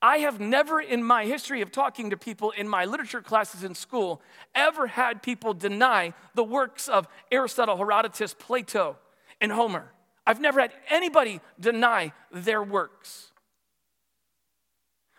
I 0.00 0.18
have 0.18 0.40
never 0.40 0.80
in 0.80 1.04
my 1.04 1.26
history 1.26 1.60
of 1.60 1.70
talking 1.70 2.08
to 2.10 2.16
people 2.16 2.50
in 2.52 2.66
my 2.66 2.86
literature 2.86 3.20
classes 3.20 3.62
in 3.62 3.74
school 3.74 4.22
ever 4.54 4.86
had 4.86 5.22
people 5.22 5.52
deny 5.52 6.14
the 6.34 6.42
works 6.42 6.88
of 6.88 7.06
Aristotle, 7.30 7.76
Herodotus, 7.76 8.34
Plato, 8.34 8.96
and 9.42 9.52
Homer. 9.52 9.92
I've 10.26 10.40
never 10.40 10.60
had 10.60 10.72
anybody 10.88 11.40
deny 11.60 12.12
their 12.30 12.62
works. 12.62 13.32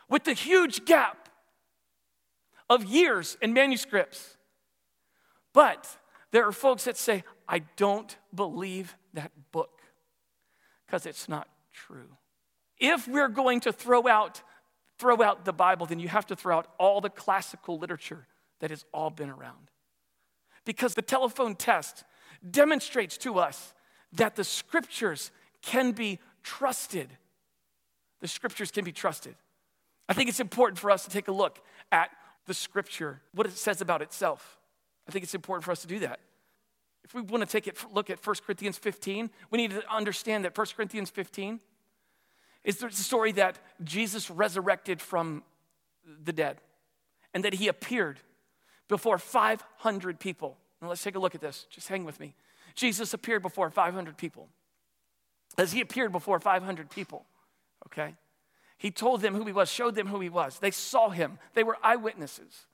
With 0.09 0.23
the 0.23 0.33
huge 0.33 0.85
gap 0.85 1.29
of 2.69 2.85
years 2.85 3.37
in 3.41 3.53
manuscripts, 3.53 4.37
But 5.53 5.97
there 6.31 6.47
are 6.47 6.51
folks 6.51 6.85
that 6.85 6.97
say, 6.97 7.23
I 7.47 7.59
don't 7.77 8.17
believe 8.33 8.97
that 9.13 9.31
book 9.51 9.81
because 10.85 11.05
it's 11.05 11.29
not 11.29 11.47
true. 11.71 12.17
If 12.79 13.07
we're 13.07 13.29
going 13.29 13.59
to 13.61 13.71
throw 13.71 14.07
out, 14.07 14.41
throw 14.97 15.21
out 15.21 15.45
the 15.45 15.53
Bible, 15.53 15.85
then 15.85 15.99
you 15.99 16.07
have 16.07 16.25
to 16.27 16.35
throw 16.35 16.57
out 16.57 16.67
all 16.79 17.01
the 17.01 17.09
classical 17.09 17.77
literature 17.77 18.27
that 18.59 18.71
has 18.71 18.83
all 18.91 19.11
been 19.11 19.29
around. 19.29 19.69
Because 20.65 20.95
the 20.95 21.01
telephone 21.01 21.55
test 21.55 22.03
demonstrates 22.49 23.17
to 23.19 23.37
us 23.37 23.73
that 24.13 24.35
the 24.35 24.43
scriptures 24.43 25.31
can 25.61 25.91
be 25.91 26.19
trusted. 26.43 27.09
The 28.21 28.27
scriptures 28.27 28.71
can 28.71 28.85
be 28.85 28.91
trusted. 28.91 29.35
I 30.07 30.13
think 30.13 30.29
it's 30.29 30.39
important 30.39 30.79
for 30.79 30.91
us 30.91 31.03
to 31.05 31.09
take 31.09 31.27
a 31.27 31.31
look 31.31 31.59
at 31.91 32.09
the 32.45 32.53
scripture, 32.53 33.21
what 33.33 33.47
it 33.47 33.53
says 33.53 33.81
about 33.81 34.01
itself. 34.01 34.59
I 35.07 35.11
think 35.11 35.23
it's 35.23 35.35
important 35.35 35.63
for 35.63 35.71
us 35.71 35.81
to 35.81 35.87
do 35.87 35.99
that. 35.99 36.19
If 37.03 37.13
we 37.13 37.21
want 37.21 37.47
to 37.47 37.49
take 37.49 37.67
a 37.67 37.73
look 37.93 38.09
at 38.09 38.25
1 38.25 38.35
Corinthians 38.45 38.77
15, 38.77 39.29
we 39.49 39.57
need 39.57 39.71
to 39.71 39.83
understand 39.93 40.45
that 40.45 40.57
1 40.57 40.67
Corinthians 40.75 41.09
15 41.09 41.59
is 42.63 42.77
the 42.77 42.89
story 42.91 43.33
that 43.33 43.59
Jesus 43.83 44.29
resurrected 44.29 45.01
from 45.01 45.43
the 46.23 46.31
dead 46.31 46.61
and 47.33 47.43
that 47.43 47.55
he 47.55 47.67
appeared 47.67 48.19
before 48.87 49.17
500 49.17 50.19
people. 50.19 50.57
Now 50.81 50.89
let's 50.89 51.03
take 51.03 51.15
a 51.15 51.19
look 51.19 51.35
at 51.35 51.41
this. 51.41 51.65
Just 51.69 51.87
hang 51.87 52.05
with 52.05 52.19
me. 52.19 52.35
Jesus 52.75 53.13
appeared 53.13 53.41
before 53.41 53.69
500 53.69 54.17
people. 54.17 54.49
As 55.57 55.71
he 55.71 55.81
appeared 55.81 56.11
before 56.11 56.39
500 56.39 56.89
people, 56.89 57.25
okay, 57.85 58.15
he 58.77 58.91
told 58.91 59.21
them 59.21 59.35
who 59.35 59.45
he 59.45 59.51
was, 59.51 59.69
showed 59.69 59.95
them 59.95 60.07
who 60.07 60.19
he 60.19 60.29
was. 60.29 60.59
They 60.59 60.71
saw 60.71 61.09
him, 61.09 61.37
they 61.53 61.63
were 61.63 61.77
eyewitnesses. 61.83 62.65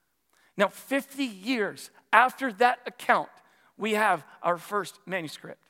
Now, 0.58 0.68
50 0.68 1.24
years 1.24 1.92
after 2.12 2.52
that 2.54 2.80
account, 2.86 3.30
we 3.78 3.94
have 3.94 4.26
our 4.44 4.58
first 4.58 5.00
manuscript. 5.06 5.62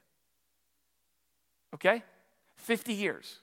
Okay? 1.76 2.04
50 2.56 2.94
years. 2.94 3.39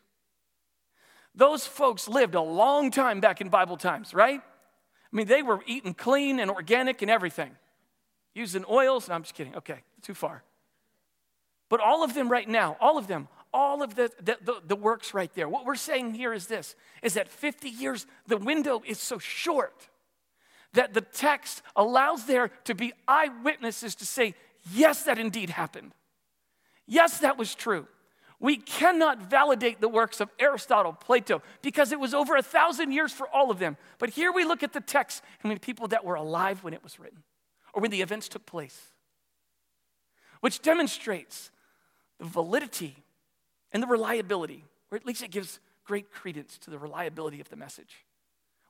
Those 1.35 1.66
folks 1.66 2.09
lived 2.09 2.35
a 2.35 2.40
long 2.40 2.90
time 2.90 3.20
back 3.20 3.40
in 3.40 3.49
Bible 3.49 3.77
times, 3.77 4.14
right? 4.14 4.40
I 4.40 5.16
mean, 5.16 5.27
they 5.27 5.42
were 5.42 5.61
eating 5.66 5.94
clean 5.94 6.40
and 6.40 6.51
organic 6.51 7.03
and 7.03 7.11
everything, 7.11 7.51
using 8.35 8.64
oils. 8.68 9.09
No, 9.09 9.14
I'm 9.14 9.22
just 9.22 9.35
kidding. 9.35 9.55
Okay, 9.55 9.81
too 10.03 10.14
far. 10.14 10.42
But 11.68 11.81
all 11.81 12.05
of 12.05 12.14
them 12.14 12.29
right 12.29 12.48
now, 12.48 12.76
all 12.81 12.98
of 12.98 13.07
them, 13.07 13.29
all 13.52 13.83
of 13.83 13.94
the, 13.94 14.11
the, 14.22 14.38
the, 14.42 14.62
the 14.66 14.76
works 14.76 15.14
right 15.14 15.33
there. 15.35 15.48
What 15.48 15.64
we're 15.64 15.74
saying 15.74 16.14
here 16.14 16.33
is 16.33 16.46
this 16.46 16.76
is 17.02 17.14
that 17.14 17.29
50 17.29 17.68
years, 17.68 18.07
the 18.26 18.37
window 18.37 18.83
is 18.87 18.98
so 18.98 19.18
short 19.18 19.88
that 20.74 20.94
the 20.94 21.00
text 21.00 21.62
allows 21.74 22.26
there 22.26 22.48
to 22.64 22.74
be 22.74 22.92
eyewitnesses 23.09 23.94
to 23.96 24.07
say, 24.07 24.35
yes, 24.72 25.05
that 25.05 25.18
indeed 25.18 25.50
happened. 25.50 25.92
Yes, 26.87 27.18
that 27.18 27.38
was 27.38 27.55
true. 27.55 27.87
We 28.38 28.59
cannot 28.59 29.31
validate 29.31 29.81
the 29.81 29.88
works 29.88 30.20
of 30.20 30.29
Aristotle, 30.38 30.92
Plato, 30.92 31.40
because 31.62 31.90
it 31.90 31.98
was 31.98 32.12
over 32.12 32.37
a 32.37 32.42
thousand 32.42 32.92
years 32.92 33.11
for 33.11 33.26
all 33.29 33.50
of 33.50 33.59
them. 33.59 33.79
But 33.98 34.11
here 34.11 34.31
we 34.31 34.44
look 34.44 34.62
at 34.62 34.74
the 34.74 34.81
text 34.81 35.22
and 35.42 35.50
we 35.50 35.59
people 35.59 35.88
that 35.88 36.05
were 36.05 36.16
alive 36.16 36.62
when 36.62 36.74
it 36.74 36.85
was 36.85 37.00
written 37.00 37.22
or 37.72 37.81
when 37.81 37.90
the 37.90 38.02
events 38.02 38.29
took 38.29 38.44
place, 38.44 38.90
which 40.40 40.61
demonstrates 40.61 41.50
the 42.18 42.24
validity 42.24 42.96
and 43.72 43.83
the 43.83 43.87
reliability, 43.87 44.64
or 44.90 44.96
at 44.96 45.07
least 45.07 45.22
it 45.22 45.31
gives 45.31 45.61
great 45.85 46.11
credence 46.11 46.59
to 46.59 46.70
the 46.70 46.79
reliability 46.79 47.40
of 47.40 47.48
the 47.48 47.57
message. 47.57 48.05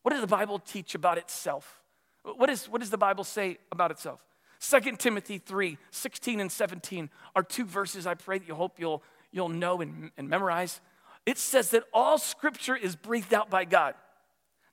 What 0.03 0.11
does 0.11 0.21
the 0.21 0.27
Bible 0.27 0.59
teach 0.59 0.95
about 0.95 1.17
itself? 1.17 1.81
What, 2.23 2.49
is, 2.49 2.69
what 2.69 2.81
does 2.81 2.89
the 2.89 2.97
Bible 2.97 3.23
say 3.23 3.57
about 3.71 3.91
itself? 3.91 4.23
2 4.59 4.95
Timothy 4.97 5.37
3 5.37 5.77
16 5.91 6.39
and 6.39 6.51
17 6.51 7.09
are 7.35 7.43
two 7.43 7.65
verses 7.65 8.07
I 8.07 8.15
pray 8.15 8.39
that 8.39 8.47
you 8.47 8.55
hope 8.55 8.79
you'll 8.79 9.03
you'll 9.31 9.49
know 9.49 9.81
and, 9.81 10.11
and 10.17 10.29
memorize. 10.29 10.81
It 11.25 11.37
says 11.37 11.71
that 11.71 11.83
all 11.93 12.17
scripture 12.17 12.75
is 12.75 12.95
breathed 12.95 13.33
out 13.33 13.49
by 13.49 13.65
God. 13.65 13.95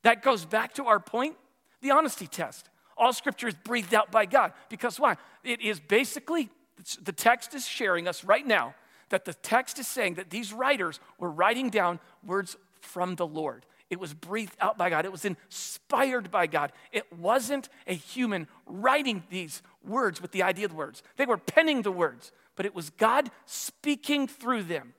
That 0.02 0.22
goes 0.22 0.44
back 0.44 0.74
to 0.74 0.86
our 0.86 1.00
point, 1.00 1.36
the 1.80 1.90
honesty 1.90 2.26
test. 2.26 2.68
All 2.96 3.12
scripture 3.12 3.48
is 3.48 3.54
breathed 3.54 3.92
out 3.92 4.10
by 4.12 4.26
God. 4.26 4.52
Because 4.68 5.00
why? 5.00 5.16
It 5.42 5.60
is 5.60 5.80
basically, 5.80 6.48
the 7.02 7.12
text 7.12 7.54
is 7.54 7.66
sharing 7.66 8.08
us 8.08 8.24
right 8.24 8.46
now 8.46 8.74
that 9.10 9.24
the 9.24 9.34
text 9.34 9.78
is 9.78 9.86
saying 9.86 10.14
that 10.14 10.30
these 10.30 10.52
writers 10.52 10.98
were 11.18 11.30
writing 11.30 11.70
down 11.70 12.00
words 12.24 12.56
from 12.80 13.14
the 13.16 13.26
Lord. 13.26 13.64
It 13.90 14.00
was 14.00 14.14
breathed 14.14 14.56
out 14.60 14.76
by 14.76 14.90
God. 14.90 15.04
It 15.04 15.12
was 15.12 15.24
inspired 15.24 16.30
by 16.30 16.46
God. 16.46 16.72
It 16.90 17.12
wasn't 17.12 17.68
a 17.86 17.94
human 17.94 18.48
writing 18.66 19.22
these 19.30 19.62
words 19.86 20.20
with 20.20 20.32
the 20.32 20.42
idea 20.42 20.64
of 20.64 20.72
the 20.72 20.76
words. 20.76 21.02
They 21.16 21.26
were 21.26 21.36
penning 21.36 21.82
the 21.82 21.92
words 21.92 22.32
but 22.56 22.66
it 22.66 22.74
was 22.74 22.90
God 22.90 23.30
speaking 23.46 24.26
through 24.26 24.64
them 24.64 24.94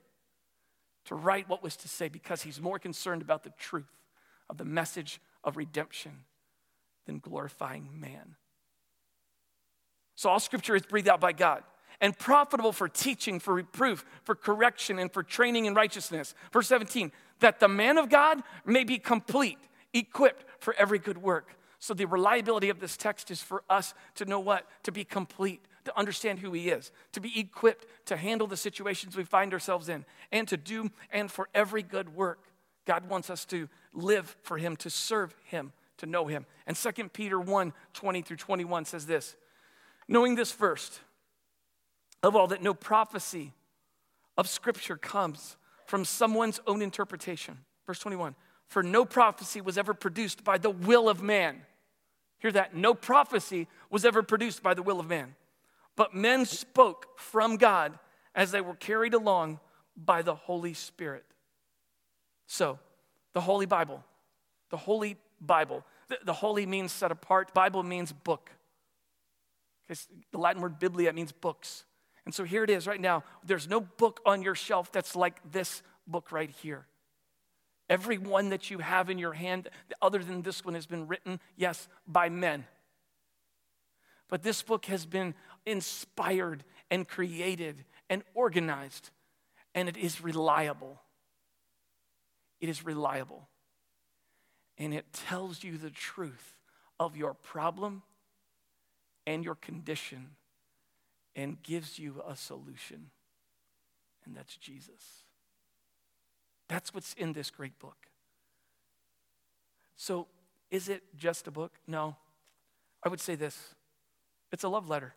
to 1.06 1.14
write 1.14 1.48
what 1.48 1.62
was 1.62 1.76
to 1.76 1.88
say 1.88 2.08
because 2.08 2.42
he's 2.42 2.60
more 2.60 2.78
concerned 2.78 3.22
about 3.22 3.44
the 3.44 3.52
truth 3.58 3.90
of 4.50 4.58
the 4.58 4.64
message 4.64 5.20
of 5.44 5.56
redemption 5.56 6.24
than 7.06 7.18
glorifying 7.18 7.88
man. 7.94 8.36
So, 10.16 10.30
all 10.30 10.40
scripture 10.40 10.74
is 10.74 10.82
breathed 10.82 11.08
out 11.08 11.20
by 11.20 11.32
God 11.32 11.62
and 12.00 12.18
profitable 12.18 12.72
for 12.72 12.88
teaching, 12.88 13.38
for 13.38 13.54
reproof, 13.54 14.04
for 14.24 14.34
correction, 14.34 14.98
and 14.98 15.12
for 15.12 15.22
training 15.22 15.66
in 15.66 15.74
righteousness. 15.74 16.34
Verse 16.52 16.68
17, 16.68 17.12
that 17.40 17.60
the 17.60 17.68
man 17.68 17.98
of 17.98 18.08
God 18.08 18.42
may 18.64 18.84
be 18.84 18.98
complete, 18.98 19.58
equipped 19.92 20.44
for 20.58 20.74
every 20.78 20.98
good 20.98 21.18
work. 21.18 21.56
So, 21.78 21.92
the 21.92 22.06
reliability 22.06 22.70
of 22.70 22.80
this 22.80 22.96
text 22.96 23.30
is 23.30 23.42
for 23.42 23.62
us 23.68 23.94
to 24.14 24.24
know 24.24 24.40
what? 24.40 24.66
To 24.84 24.92
be 24.92 25.04
complete, 25.04 25.66
to 25.84 25.96
understand 25.98 26.38
who 26.38 26.52
He 26.52 26.70
is, 26.70 26.92
to 27.12 27.20
be 27.20 27.38
equipped 27.38 27.86
to 28.06 28.16
handle 28.16 28.46
the 28.46 28.56
situations 28.56 29.16
we 29.16 29.24
find 29.24 29.52
ourselves 29.52 29.88
in, 29.88 30.06
and 30.32 30.48
to 30.48 30.56
do 30.56 30.90
and 31.10 31.30
for 31.30 31.48
every 31.54 31.82
good 31.82 32.16
work. 32.16 32.40
God 32.86 33.08
wants 33.08 33.28
us 33.28 33.44
to 33.46 33.68
live 33.92 34.36
for 34.42 34.56
Him, 34.56 34.76
to 34.76 34.88
serve 34.88 35.34
Him, 35.44 35.72
to 35.98 36.06
know 36.06 36.26
Him. 36.26 36.46
And 36.66 36.76
2 36.76 37.08
Peter 37.10 37.38
1 37.38 37.72
20 37.92 38.22
through 38.22 38.36
21 38.38 38.86
says 38.86 39.04
this 39.04 39.36
Knowing 40.08 40.34
this 40.34 40.52
first, 40.52 41.00
of 42.22 42.36
all, 42.36 42.46
that 42.46 42.62
no 42.62 42.74
prophecy 42.74 43.52
of 44.36 44.48
Scripture 44.48 44.96
comes 44.96 45.56
from 45.86 46.04
someone's 46.04 46.60
own 46.66 46.82
interpretation. 46.82 47.58
Verse 47.86 47.98
21 47.98 48.34
For 48.68 48.82
no 48.82 49.04
prophecy 49.04 49.60
was 49.60 49.78
ever 49.78 49.94
produced 49.94 50.44
by 50.44 50.58
the 50.58 50.70
will 50.70 51.08
of 51.08 51.22
man. 51.22 51.62
Hear 52.38 52.52
that? 52.52 52.74
No 52.74 52.94
prophecy 52.94 53.66
was 53.90 54.04
ever 54.04 54.22
produced 54.22 54.62
by 54.62 54.74
the 54.74 54.82
will 54.82 55.00
of 55.00 55.08
man. 55.08 55.34
But 55.96 56.14
men 56.14 56.44
spoke 56.44 57.18
from 57.18 57.56
God 57.56 57.98
as 58.34 58.50
they 58.50 58.60
were 58.60 58.74
carried 58.74 59.14
along 59.14 59.60
by 59.96 60.22
the 60.22 60.34
Holy 60.34 60.74
Spirit. 60.74 61.24
So, 62.46 62.78
the 63.32 63.40
Holy 63.40 63.66
Bible, 63.66 64.04
the 64.70 64.76
Holy 64.76 65.16
Bible, 65.40 65.84
the, 66.08 66.18
the 66.24 66.32
holy 66.32 66.66
means 66.66 66.92
set 66.92 67.10
apart, 67.10 67.52
Bible 67.54 67.82
means 67.82 68.12
book. 68.12 68.50
The 69.88 70.38
Latin 70.38 70.62
word 70.62 70.78
biblia 70.78 71.12
means 71.12 71.32
books. 71.32 71.84
And 72.24 72.34
so 72.34 72.44
here 72.44 72.64
it 72.64 72.70
is 72.70 72.86
right 72.86 73.00
now. 73.00 73.22
There's 73.44 73.68
no 73.68 73.80
book 73.80 74.20
on 74.26 74.42
your 74.42 74.54
shelf 74.54 74.90
that's 74.90 75.14
like 75.14 75.52
this 75.52 75.82
book 76.06 76.32
right 76.32 76.50
here. 76.50 76.86
Every 77.88 78.18
one 78.18 78.48
that 78.48 78.68
you 78.68 78.78
have 78.78 79.10
in 79.10 79.18
your 79.18 79.32
hand, 79.32 79.68
other 80.02 80.18
than 80.18 80.42
this 80.42 80.64
one, 80.64 80.74
has 80.74 80.86
been 80.86 81.06
written, 81.06 81.38
yes, 81.56 81.86
by 82.06 82.28
men. 82.28 82.66
But 84.28 84.42
this 84.42 84.62
book 84.62 84.86
has 84.86 85.06
been 85.06 85.34
inspired 85.64 86.64
and 86.90 87.06
created 87.06 87.84
and 88.10 88.24
organized, 88.34 89.10
and 89.72 89.88
it 89.88 89.96
is 89.96 90.20
reliable. 90.20 91.00
It 92.60 92.68
is 92.68 92.84
reliable. 92.84 93.48
And 94.78 94.92
it 94.92 95.12
tells 95.12 95.62
you 95.62 95.78
the 95.78 95.90
truth 95.90 96.56
of 96.98 97.16
your 97.16 97.34
problem 97.34 98.02
and 99.26 99.44
your 99.44 99.56
condition 99.56 100.30
and 101.34 101.62
gives 101.62 101.98
you 101.98 102.22
a 102.26 102.36
solution. 102.36 103.10
And 104.24 104.36
that's 104.36 104.56
Jesus. 104.56 105.24
That's 106.68 106.94
what's 106.94 107.14
in 107.14 107.32
this 107.32 107.50
great 107.50 107.78
book. 107.78 108.06
So, 109.96 110.26
is 110.70 110.88
it 110.88 111.02
just 111.16 111.46
a 111.46 111.50
book? 111.50 111.74
No. 111.86 112.16
I 113.02 113.08
would 113.08 113.20
say 113.20 113.34
this 113.34 113.74
it's 114.52 114.64
a 114.64 114.68
love 114.68 114.88
letter. 114.88 115.14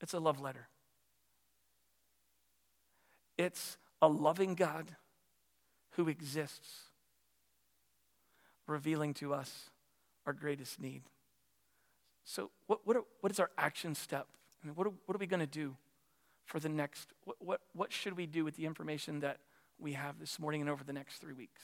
It's 0.00 0.12
a 0.12 0.20
love 0.20 0.40
letter. 0.40 0.68
It's 3.38 3.76
a 4.00 4.08
loving 4.08 4.54
God 4.54 4.94
who 5.92 6.08
exists, 6.08 6.84
revealing 8.66 9.14
to 9.14 9.34
us 9.34 9.70
our 10.26 10.32
greatest 10.32 10.80
need. 10.80 11.02
So, 12.28 12.50
what, 12.66 12.80
what, 12.84 12.96
are, 12.96 13.04
what 13.20 13.30
is 13.30 13.38
our 13.38 13.50
action 13.56 13.94
step? 13.94 14.26
I 14.62 14.66
mean, 14.66 14.74
what, 14.74 14.88
are, 14.88 14.92
what 15.06 15.14
are 15.14 15.18
we 15.18 15.28
going 15.28 15.40
to 15.40 15.46
do 15.46 15.76
for 16.44 16.58
the 16.58 16.68
next? 16.68 17.12
What, 17.24 17.36
what, 17.38 17.60
what 17.72 17.92
should 17.92 18.16
we 18.16 18.26
do 18.26 18.44
with 18.44 18.56
the 18.56 18.66
information 18.66 19.20
that 19.20 19.38
we 19.78 19.92
have 19.92 20.18
this 20.18 20.40
morning 20.40 20.60
and 20.60 20.68
over 20.68 20.82
the 20.82 20.92
next 20.92 21.18
three 21.18 21.32
weeks? 21.32 21.62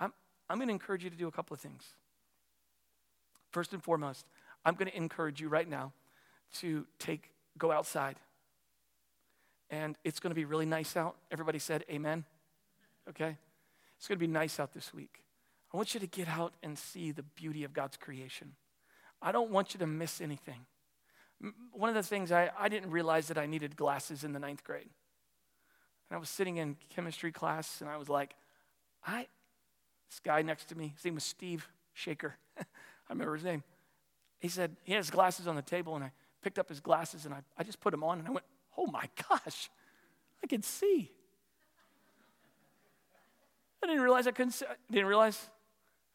I'm, 0.00 0.12
I'm 0.50 0.58
going 0.58 0.66
to 0.66 0.72
encourage 0.72 1.04
you 1.04 1.10
to 1.10 1.16
do 1.16 1.28
a 1.28 1.30
couple 1.30 1.54
of 1.54 1.60
things. 1.60 1.84
First 3.52 3.72
and 3.72 3.82
foremost, 3.82 4.26
I'm 4.64 4.74
going 4.74 4.90
to 4.90 4.96
encourage 4.96 5.40
you 5.40 5.48
right 5.48 5.68
now 5.68 5.92
to 6.56 6.84
take 6.98 7.30
go 7.56 7.70
outside. 7.70 8.16
And 9.70 9.96
it's 10.02 10.18
going 10.18 10.32
to 10.32 10.34
be 10.34 10.44
really 10.44 10.66
nice 10.66 10.96
out. 10.96 11.14
Everybody 11.30 11.60
said 11.60 11.84
amen. 11.88 12.24
Okay? 13.08 13.36
It's 13.96 14.08
going 14.08 14.18
to 14.18 14.26
be 14.26 14.26
nice 14.26 14.58
out 14.58 14.74
this 14.74 14.92
week. 14.92 15.22
I 15.72 15.76
want 15.76 15.94
you 15.94 16.00
to 16.00 16.06
get 16.08 16.28
out 16.28 16.54
and 16.64 16.76
see 16.76 17.12
the 17.12 17.22
beauty 17.22 17.62
of 17.62 17.72
God's 17.72 17.96
creation. 17.96 18.54
I 19.20 19.32
don't 19.32 19.50
want 19.50 19.74
you 19.74 19.80
to 19.80 19.86
miss 19.86 20.20
anything. 20.20 20.66
One 21.72 21.88
of 21.88 21.94
the 21.94 22.02
things 22.02 22.32
I, 22.32 22.50
I 22.58 22.68
didn't 22.68 22.90
realize 22.90 23.28
that 23.28 23.38
I 23.38 23.46
needed 23.46 23.76
glasses 23.76 24.24
in 24.24 24.32
the 24.32 24.38
ninth 24.38 24.64
grade. 24.64 24.88
And 26.10 26.16
I 26.16 26.18
was 26.18 26.28
sitting 26.28 26.56
in 26.56 26.76
chemistry 26.90 27.32
class 27.32 27.80
and 27.80 27.88
I 27.88 27.96
was 27.96 28.08
like, 28.08 28.34
I, 29.06 29.26
this 30.10 30.20
guy 30.20 30.42
next 30.42 30.68
to 30.70 30.74
me, 30.74 30.92
his 30.94 31.04
name 31.04 31.14
was 31.14 31.24
Steve 31.24 31.68
Shaker. 31.92 32.36
I 32.58 32.64
remember 33.10 33.34
his 33.34 33.44
name. 33.44 33.62
He 34.40 34.48
said, 34.48 34.76
he 34.84 34.92
had 34.92 34.98
his 34.98 35.10
glasses 35.10 35.46
on 35.46 35.56
the 35.56 35.62
table 35.62 35.94
and 35.94 36.04
I 36.04 36.12
picked 36.42 36.58
up 36.58 36.68
his 36.68 36.80
glasses 36.80 37.24
and 37.24 37.34
I, 37.34 37.42
I 37.56 37.62
just 37.62 37.80
put 37.80 37.90
them 37.90 38.02
on 38.02 38.18
and 38.18 38.26
I 38.26 38.30
went, 38.30 38.46
oh 38.76 38.86
my 38.86 39.08
gosh, 39.28 39.70
I 40.42 40.46
can 40.46 40.62
see. 40.62 41.10
I 43.82 43.86
didn't 43.86 44.02
realize 44.02 44.26
I 44.26 44.32
couldn't 44.32 44.52
see. 44.52 44.66
I 44.66 44.74
didn't 44.90 45.06
realize 45.06 45.48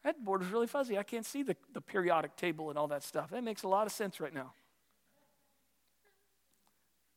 that 0.04 0.22
board 0.22 0.42
is 0.42 0.48
really 0.48 0.66
fuzzy. 0.66 0.98
I 0.98 1.02
can't 1.02 1.24
see 1.24 1.42
the, 1.42 1.56
the 1.72 1.80
periodic 1.80 2.36
table 2.36 2.68
and 2.68 2.78
all 2.78 2.88
that 2.88 3.02
stuff. 3.02 3.30
That 3.30 3.42
makes 3.42 3.62
a 3.62 3.68
lot 3.68 3.86
of 3.86 3.92
sense 3.92 4.20
right 4.20 4.34
now. 4.34 4.52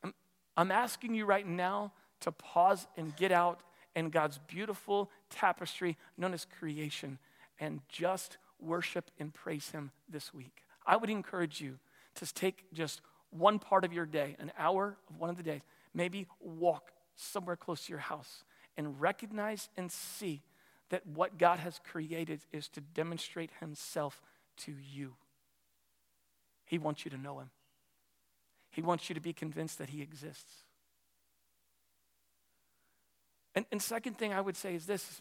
I'm, 0.03 0.13
I'm 0.55 0.71
asking 0.71 1.13
you 1.13 1.25
right 1.25 1.45
now 1.45 1.91
to 2.21 2.31
pause 2.31 2.87
and 2.95 3.15
get 3.15 3.31
out 3.31 3.59
in 3.95 4.09
God's 4.09 4.39
beautiful 4.39 5.11
tapestry 5.29 5.97
known 6.17 6.33
as 6.33 6.45
creation 6.59 7.19
and 7.59 7.81
just 7.89 8.37
worship 8.59 9.11
and 9.19 9.33
praise 9.33 9.69
Him 9.71 9.91
this 10.09 10.33
week. 10.33 10.63
I 10.85 10.95
would 10.95 11.09
encourage 11.09 11.59
you 11.59 11.79
to 12.15 12.33
take 12.33 12.71
just 12.73 13.01
one 13.31 13.59
part 13.59 13.83
of 13.83 13.91
your 13.91 14.05
day, 14.05 14.37
an 14.39 14.51
hour 14.57 14.97
of 15.09 15.19
one 15.19 15.29
of 15.29 15.35
the 15.35 15.43
days, 15.43 15.61
maybe 15.93 16.27
walk 16.39 16.91
somewhere 17.15 17.57
close 17.57 17.85
to 17.85 17.91
your 17.91 17.99
house 17.99 18.45
and 18.77 18.99
recognize 19.01 19.69
and 19.75 19.91
see 19.91 20.41
that 20.89 21.05
what 21.05 21.37
God 21.37 21.59
has 21.59 21.79
created 21.83 22.41
is 22.51 22.67
to 22.69 22.81
demonstrate 22.81 23.51
Himself 23.59 24.21
to 24.57 24.73
you. 24.73 25.13
He 26.65 26.77
wants 26.77 27.05
you 27.05 27.11
to 27.11 27.17
know 27.17 27.39
Him, 27.39 27.49
He 28.71 28.81
wants 28.81 29.09
you 29.09 29.15
to 29.15 29.21
be 29.21 29.33
convinced 29.33 29.77
that 29.79 29.89
He 29.89 30.01
exists. 30.01 30.63
And, 33.55 33.65
and 33.71 33.81
second 33.81 34.19
thing 34.19 34.33
I 34.33 34.41
would 34.41 34.55
say 34.55 34.75
is 34.75 34.85
this 34.85 35.19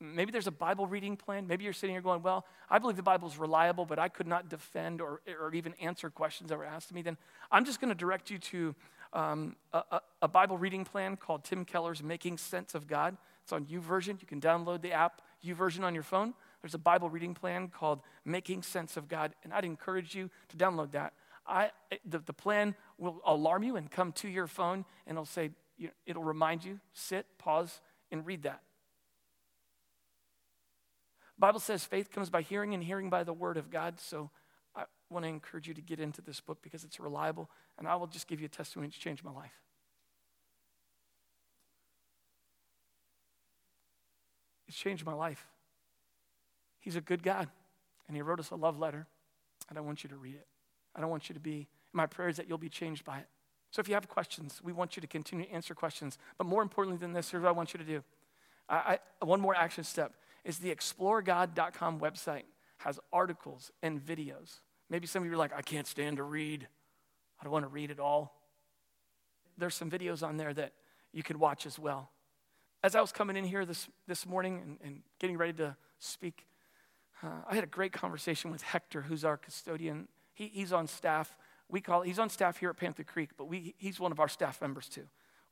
maybe 0.00 0.32
there's 0.32 0.46
a 0.46 0.52
Bible 0.52 0.86
reading 0.86 1.16
plan. 1.16 1.46
Maybe 1.46 1.64
you're 1.64 1.72
sitting 1.72 1.94
here 1.94 2.02
going, 2.02 2.22
Well, 2.22 2.46
I 2.70 2.78
believe 2.78 2.96
the 2.96 3.02
Bible 3.02 3.28
is 3.28 3.38
reliable, 3.38 3.84
but 3.84 3.98
I 3.98 4.08
could 4.08 4.26
not 4.26 4.48
defend 4.48 5.00
or, 5.00 5.20
or 5.40 5.52
even 5.54 5.74
answer 5.74 6.10
questions 6.10 6.50
that 6.50 6.58
were 6.58 6.64
asked 6.64 6.88
to 6.88 6.94
me. 6.94 7.02
Then 7.02 7.16
I'm 7.50 7.64
just 7.64 7.80
going 7.80 7.90
to 7.90 7.94
direct 7.94 8.30
you 8.30 8.38
to 8.38 8.74
um, 9.12 9.56
a, 9.72 10.00
a, 10.22 10.28
Bible 10.28 10.58
reading 10.58 10.84
plan 10.84 11.16
called 11.16 11.44
Tim 11.44 11.64
Keller's 11.64 12.02
Making 12.02 12.36
Sense 12.36 12.74
of 12.74 12.88
God. 12.88 13.16
It's 13.44 13.52
on 13.52 13.66
YouVersion. 13.66 14.20
You 14.20 14.26
can 14.26 14.40
download 14.40 14.80
the 14.80 14.92
app 14.92 15.20
YouVersion 15.44 15.84
on 15.84 15.94
your 15.94 16.02
phone. 16.02 16.32
There's 16.62 16.74
a 16.74 16.78
Bible 16.78 17.10
reading 17.10 17.34
plan 17.34 17.68
called 17.68 18.00
Making 18.24 18.62
Sense 18.62 18.96
of 18.96 19.06
God, 19.06 19.34
and 19.44 19.52
I'd 19.52 19.66
encourage 19.66 20.14
you 20.14 20.30
to 20.48 20.56
download 20.56 20.92
that. 20.92 21.12
I, 21.46 21.70
the, 22.06 22.20
the 22.20 22.32
plan 22.32 22.74
will 22.96 23.20
alarm 23.26 23.62
you 23.62 23.76
and 23.76 23.90
come 23.90 24.12
to 24.12 24.28
your 24.28 24.46
phone, 24.46 24.86
and 25.06 25.16
it'll 25.16 25.26
say, 25.26 25.50
it'll 26.06 26.24
remind 26.24 26.64
you, 26.64 26.80
sit, 26.94 27.26
pause, 27.36 27.82
and 28.10 28.24
read 28.24 28.44
that. 28.44 28.62
Bible 31.38 31.60
says 31.60 31.84
faith 31.84 32.10
comes 32.10 32.30
by 32.30 32.40
hearing 32.40 32.72
and 32.72 32.82
hearing 32.82 33.10
by 33.10 33.24
the 33.24 33.32
word 33.34 33.58
of 33.58 33.68
God. 33.68 34.00
So 34.00 34.30
I 34.74 34.84
want 35.10 35.24
to 35.24 35.28
encourage 35.28 35.68
you 35.68 35.74
to 35.74 35.82
get 35.82 36.00
into 36.00 36.22
this 36.22 36.40
book 36.40 36.60
because 36.62 36.84
it's 36.84 36.98
reliable, 36.98 37.50
and 37.76 37.86
I 37.86 37.96
will 37.96 38.06
just 38.06 38.26
give 38.26 38.40
you 38.40 38.46
a 38.46 38.48
testimony 38.48 38.88
to 38.88 38.98
change 38.98 39.22
my 39.22 39.32
life. 39.32 39.63
It's 44.68 44.76
changed 44.76 45.04
my 45.04 45.14
life. 45.14 45.46
He's 46.80 46.96
a 46.96 47.00
good 47.00 47.22
God, 47.22 47.48
and 48.06 48.16
He 48.16 48.22
wrote 48.22 48.40
us 48.40 48.50
a 48.50 48.56
love 48.56 48.78
letter, 48.78 49.06
and 49.68 49.78
I 49.78 49.80
want 49.80 50.04
you 50.04 50.10
to 50.10 50.16
read 50.16 50.34
it. 50.34 50.46
I 50.94 51.00
don't 51.00 51.10
want 51.10 51.28
you 51.28 51.34
to 51.34 51.40
be, 51.40 51.66
my 51.92 52.06
prayer 52.06 52.28
is 52.28 52.36
that 52.36 52.48
you'll 52.48 52.58
be 52.58 52.68
changed 52.68 53.04
by 53.04 53.18
it. 53.18 53.26
So 53.70 53.80
if 53.80 53.88
you 53.88 53.94
have 53.94 54.08
questions, 54.08 54.60
we 54.62 54.72
want 54.72 54.96
you 54.96 55.00
to 55.00 55.06
continue 55.06 55.46
to 55.46 55.50
answer 55.50 55.74
questions. 55.74 56.16
But 56.38 56.46
more 56.46 56.62
importantly 56.62 56.98
than 56.98 57.12
this, 57.12 57.30
here's 57.30 57.42
what 57.42 57.48
I 57.48 57.52
want 57.52 57.74
you 57.74 57.78
to 57.78 57.84
do. 57.84 58.04
I, 58.68 58.98
I, 59.20 59.24
one 59.24 59.40
more 59.40 59.54
action 59.56 59.82
step 59.82 60.12
is 60.44 60.58
the 60.58 60.72
exploregod.com 60.72 61.98
website 61.98 62.44
has 62.78 63.00
articles 63.12 63.72
and 63.82 64.00
videos. 64.00 64.60
Maybe 64.90 65.06
some 65.06 65.22
of 65.22 65.26
you 65.26 65.34
are 65.34 65.38
like, 65.38 65.52
I 65.52 65.62
can't 65.62 65.86
stand 65.86 66.18
to 66.18 66.22
read. 66.22 66.68
I 67.40 67.44
don't 67.44 67.52
want 67.52 67.64
to 67.64 67.68
read 67.68 67.90
it 67.90 67.98
all. 67.98 68.40
There's 69.58 69.74
some 69.74 69.90
videos 69.90 70.22
on 70.22 70.36
there 70.36 70.54
that 70.54 70.72
you 71.12 71.22
could 71.22 71.36
watch 71.36 71.66
as 71.66 71.78
well. 71.78 72.10
As 72.84 72.94
I 72.94 73.00
was 73.00 73.12
coming 73.12 73.34
in 73.34 73.44
here 73.44 73.64
this, 73.64 73.88
this 74.06 74.26
morning 74.26 74.60
and, 74.62 74.78
and 74.84 75.02
getting 75.18 75.38
ready 75.38 75.54
to 75.54 75.74
speak, 76.00 76.46
uh, 77.22 77.28
I 77.48 77.54
had 77.54 77.64
a 77.64 77.66
great 77.66 77.94
conversation 77.94 78.50
with 78.50 78.60
Hector, 78.60 79.00
who's 79.00 79.24
our 79.24 79.38
custodian. 79.38 80.06
He, 80.34 80.48
he's 80.48 80.70
on 80.70 80.86
staff. 80.86 81.34
We 81.70 81.80
call 81.80 82.02
he's 82.02 82.18
on 82.18 82.28
staff 82.28 82.58
here 82.58 82.68
at 82.68 82.76
Panther 82.76 83.02
Creek, 83.02 83.30
but 83.38 83.46
we, 83.46 83.74
he's 83.78 83.98
one 83.98 84.12
of 84.12 84.20
our 84.20 84.28
staff 84.28 84.60
members 84.60 84.86
too. 84.86 85.04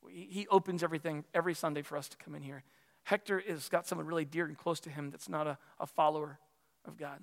We, 0.03 0.29
he 0.31 0.47
opens 0.49 0.83
everything 0.83 1.25
every 1.33 1.55
Sunday 1.55 1.81
for 1.81 1.97
us 1.97 2.07
to 2.11 2.19
come 2.19 2.35
in 2.35 2.43
here. 2.43 2.65
Hector 3.05 3.43
has 3.49 3.71
got 3.71 3.87
someone 3.87 4.07
really 4.07 4.27
dear 4.27 4.45
and 4.45 4.59
close 4.59 4.79
to 4.81 4.91
him 4.91 5.09
that's 5.11 5.31
not 5.31 5.47
a, 5.47 5.57
a 5.81 5.87
follower 5.87 6.39
of 6.85 6.99
God. 6.99 7.23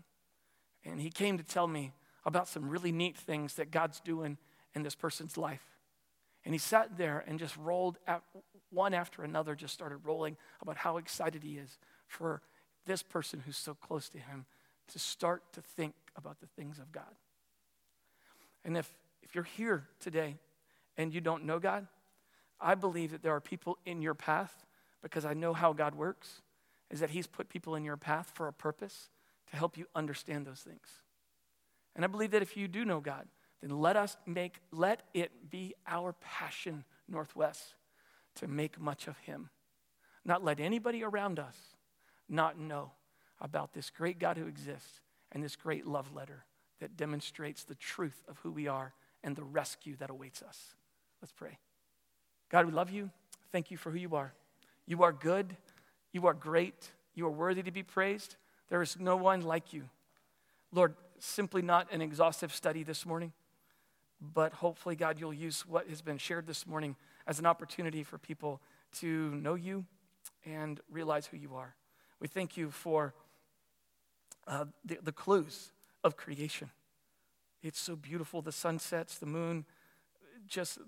And 0.83 0.99
he 0.99 1.11
came 1.11 1.37
to 1.37 1.43
tell 1.43 1.67
me 1.67 1.93
about 2.25 2.47
some 2.47 2.67
really 2.67 2.91
neat 2.91 3.15
things 3.15 3.53
that 3.55 3.69
God's 3.69 3.99
doing 3.99 4.39
in 4.73 4.81
this 4.81 4.95
person's 4.95 5.37
life. 5.37 5.77
And 6.45 6.55
he 6.55 6.57
sat 6.57 6.97
there 6.97 7.23
and 7.27 7.37
just 7.37 7.55
rolled 7.57 7.99
at, 8.07 8.23
one 8.71 8.93
after 8.93 9.23
another 9.23 9.55
just 9.55 9.73
started 9.73 9.97
rolling 10.03 10.37
about 10.61 10.77
how 10.77 10.97
excited 10.97 11.43
he 11.43 11.57
is 11.57 11.77
for 12.07 12.41
this 12.85 13.03
person 13.03 13.43
who's 13.45 13.57
so 13.57 13.73
close 13.73 14.09
to 14.09 14.17
him 14.17 14.45
to 14.89 14.99
start 14.99 15.43
to 15.53 15.61
think 15.61 15.93
about 16.15 16.39
the 16.39 16.47
things 16.47 16.79
of 16.79 16.91
God. 16.91 17.15
And 18.65 18.77
if, 18.77 18.91
if 19.21 19.35
you're 19.35 19.43
here 19.43 19.87
today 19.99 20.37
and 20.97 21.13
you 21.13 21.21
don't 21.21 21.45
know 21.45 21.59
God, 21.59 21.87
I 22.59 22.75
believe 22.75 23.11
that 23.11 23.23
there 23.23 23.33
are 23.33 23.41
people 23.41 23.77
in 23.85 24.01
your 24.01 24.15
path 24.15 24.65
because 25.01 25.25
I 25.25 25.33
know 25.33 25.53
how 25.53 25.71
God 25.71 25.95
works, 25.95 26.41
is 26.91 26.99
that 26.99 27.11
He's 27.11 27.27
put 27.27 27.47
people 27.49 27.75
in 27.75 27.85
your 27.85 27.97
path 27.97 28.31
for 28.33 28.47
a 28.47 28.53
purpose 28.53 29.09
to 29.49 29.55
help 29.55 29.77
you 29.77 29.85
understand 29.95 30.45
those 30.45 30.59
things. 30.59 30.87
And 31.95 32.03
I 32.03 32.07
believe 32.07 32.31
that 32.31 32.41
if 32.41 32.57
you 32.57 32.67
do 32.67 32.83
know 32.83 32.99
God, 32.99 33.27
then 33.61 33.79
let 33.79 33.95
us 33.95 34.17
make, 34.25 34.59
let 34.71 35.03
it 35.13 35.49
be 35.49 35.73
our 35.87 36.13
passion, 36.13 36.83
Northwest, 37.07 37.75
to 38.35 38.47
make 38.47 38.79
much 38.79 39.07
of 39.07 39.17
him. 39.19 39.49
Not 40.25 40.43
let 40.43 40.59
anybody 40.59 41.03
around 41.03 41.39
us 41.39 41.55
not 42.27 42.59
know 42.59 42.91
about 43.41 43.73
this 43.73 43.89
great 43.89 44.19
God 44.19 44.37
who 44.37 44.47
exists 44.47 45.01
and 45.31 45.43
this 45.43 45.55
great 45.55 45.85
love 45.85 46.13
letter 46.13 46.45
that 46.79 46.97
demonstrates 46.97 47.63
the 47.63 47.75
truth 47.75 48.23
of 48.27 48.37
who 48.39 48.51
we 48.51 48.67
are 48.67 48.93
and 49.23 49.35
the 49.35 49.43
rescue 49.43 49.95
that 49.97 50.09
awaits 50.09 50.41
us. 50.41 50.75
Let's 51.21 51.31
pray. 51.31 51.57
God, 52.49 52.65
we 52.65 52.71
love 52.71 52.89
you. 52.89 53.09
Thank 53.51 53.71
you 53.71 53.77
for 53.77 53.91
who 53.91 53.97
you 53.97 54.15
are. 54.15 54.33
You 54.85 55.03
are 55.03 55.11
good. 55.11 55.55
You 56.11 56.27
are 56.27 56.33
great. 56.33 56.91
You 57.15 57.27
are 57.27 57.31
worthy 57.31 57.63
to 57.63 57.71
be 57.71 57.83
praised. 57.83 58.35
There 58.69 58.81
is 58.81 58.97
no 58.99 59.15
one 59.15 59.41
like 59.41 59.73
you. 59.73 59.89
Lord, 60.71 60.95
simply 61.19 61.61
not 61.61 61.91
an 61.91 62.01
exhaustive 62.01 62.53
study 62.53 62.83
this 62.83 63.05
morning, 63.05 63.33
but 64.21 64.53
hopefully, 64.53 64.95
God, 64.95 65.19
you'll 65.19 65.33
use 65.33 65.65
what 65.67 65.87
has 65.89 66.01
been 66.01 66.17
shared 66.17 66.47
this 66.47 66.65
morning 66.65 66.95
as 67.29 67.37
an 67.37 67.45
opportunity 67.45 68.01
for 68.01 68.17
people 68.17 68.59
to 68.91 69.35
know 69.35 69.53
you 69.53 69.85
and 70.45 70.81
realize 70.89 71.27
who 71.27 71.37
you 71.37 71.53
are. 71.55 71.75
We 72.19 72.27
thank 72.27 72.57
you 72.57 72.71
for 72.71 73.13
uh, 74.47 74.65
the, 74.83 74.97
the 75.03 75.11
clues 75.11 75.71
of 76.03 76.17
creation. 76.17 76.71
It's 77.61 77.79
so 77.79 77.95
beautiful 77.95 78.41
the 78.41 78.51
sunsets, 78.51 79.19
the 79.19 79.27
moon, 79.27 79.65
just 80.47 80.79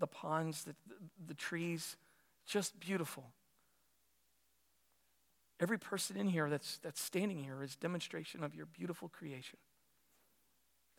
the 0.00 0.08
ponds, 0.08 0.64
the, 0.64 0.74
the 1.28 1.34
trees, 1.34 1.96
just 2.44 2.80
beautiful. 2.80 3.24
Every 5.60 5.78
person 5.78 6.16
in 6.16 6.26
here 6.26 6.50
that's, 6.50 6.78
that's 6.78 7.00
standing 7.00 7.38
here 7.38 7.62
is 7.62 7.76
demonstration 7.76 8.42
of 8.42 8.52
your 8.52 8.66
beautiful 8.66 9.08
creation. 9.08 9.58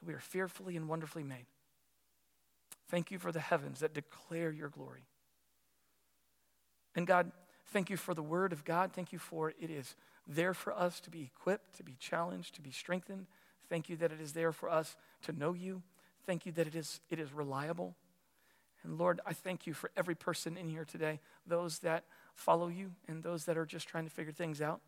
We 0.05 0.13
are 0.13 0.19
fearfully 0.19 0.77
and 0.77 0.87
wonderfully 0.87 1.23
made. 1.23 1.47
Thank 2.89 3.11
you 3.11 3.19
for 3.19 3.31
the 3.31 3.39
heavens 3.39 3.79
that 3.79 3.93
declare 3.93 4.51
your 4.51 4.69
glory. 4.69 5.05
And 6.95 7.05
God, 7.05 7.31
thank 7.67 7.89
you 7.89 7.97
for 7.97 8.13
the 8.13 8.23
word 8.23 8.51
of 8.51 8.65
God. 8.65 8.91
Thank 8.93 9.13
you 9.13 9.19
for 9.19 9.51
it 9.51 9.69
is 9.69 9.95
there 10.27 10.53
for 10.53 10.73
us 10.73 10.99
to 11.01 11.09
be 11.09 11.21
equipped, 11.21 11.75
to 11.77 11.83
be 11.83 11.95
challenged, 11.99 12.55
to 12.55 12.61
be 12.61 12.71
strengthened. 12.71 13.27
Thank 13.69 13.89
you 13.89 13.95
that 13.97 14.11
it 14.11 14.19
is 14.19 14.33
there 14.33 14.51
for 14.51 14.69
us 14.69 14.95
to 15.23 15.31
know 15.31 15.53
you. 15.53 15.83
Thank 16.25 16.45
you 16.45 16.51
that 16.53 16.67
it 16.67 16.75
is, 16.75 16.99
it 17.09 17.19
is 17.19 17.31
reliable. 17.31 17.95
And 18.83 18.97
Lord, 18.97 19.21
I 19.25 19.33
thank 19.33 19.67
you 19.67 19.73
for 19.73 19.91
every 19.95 20.15
person 20.15 20.57
in 20.57 20.69
here 20.69 20.85
today, 20.85 21.19
those 21.45 21.79
that 21.79 22.05
follow 22.33 22.67
you 22.67 22.91
and 23.07 23.21
those 23.21 23.45
that 23.45 23.57
are 23.57 23.65
just 23.65 23.87
trying 23.87 24.05
to 24.05 24.11
figure 24.11 24.31
things 24.31 24.61
out. 24.61 24.81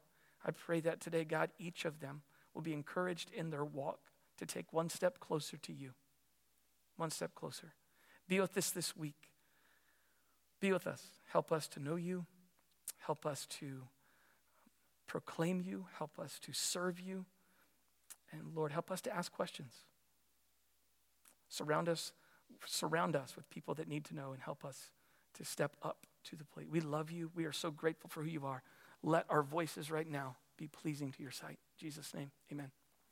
I 0.46 0.52
pray 0.52 0.80
that 0.82 1.02
today, 1.02 1.24
God, 1.24 1.52
each 1.60 1.86
of 1.86 2.00
them 2.00 2.22
will 2.54 2.62
be 2.62 2.74
encouraged 2.74 3.32
in 3.32 3.50
their 3.50 3.66
walk 3.66 4.00
to 4.38 4.46
take 4.46 4.74
one 4.74 4.90
step 4.90 5.20
closer 5.20 5.58
to 5.58 5.74
you. 5.74 5.92
One 6.98 7.12
step 7.12 7.36
closer. 7.36 7.74
Be 8.32 8.40
with 8.40 8.56
us 8.58 8.70
this 8.70 8.96
week. 8.96 9.28
Be 10.62 10.72
with 10.72 10.88
us. 10.88 11.04
Help 11.34 11.52
us 11.52 11.68
to 11.68 11.82
know 11.82 11.98
you. 11.98 12.26
Help 13.00 13.26
us 13.26 13.46
to 13.60 13.66
um, 13.66 13.90
proclaim 15.06 15.62
you. 15.62 15.88
Help 15.98 16.18
us 16.18 16.40
to 16.40 16.54
serve 16.54 16.98
you. 16.98 17.26
And 18.32 18.56
Lord, 18.56 18.72
help 18.72 18.90
us 18.90 19.02
to 19.02 19.14
ask 19.14 19.34
questions. 19.34 19.74
Surround 21.50 21.90
us, 21.90 22.14
surround 22.66 23.18
us 23.18 23.36
with 23.36 23.50
people 23.50 23.74
that 23.74 23.90
need 23.90 24.06
to 24.06 24.16
know 24.16 24.32
and 24.32 24.42
help 24.42 24.64
us 24.64 24.92
to 25.34 25.44
step 25.44 25.76
up 25.84 26.06
to 26.24 26.38
the 26.38 26.46
plate. 26.46 26.70
We 26.72 26.80
love 26.80 27.12
you. 27.12 27.32
We 27.36 27.44
are 27.44 27.52
so 27.52 27.70
grateful 27.70 28.10
for 28.10 28.24
who 28.24 28.30
you 28.30 28.46
are. 28.46 28.64
Let 29.04 29.26
our 29.30 29.44
voices 29.44 29.92
right 29.92 30.10
now 30.10 30.38
be 30.56 30.70
pleasing 30.70 31.12
to 31.12 31.22
your 31.22 31.32
sight. 31.32 31.60
In 31.60 31.86
Jesus' 31.86 32.14
name, 32.14 32.32
amen. 32.50 32.72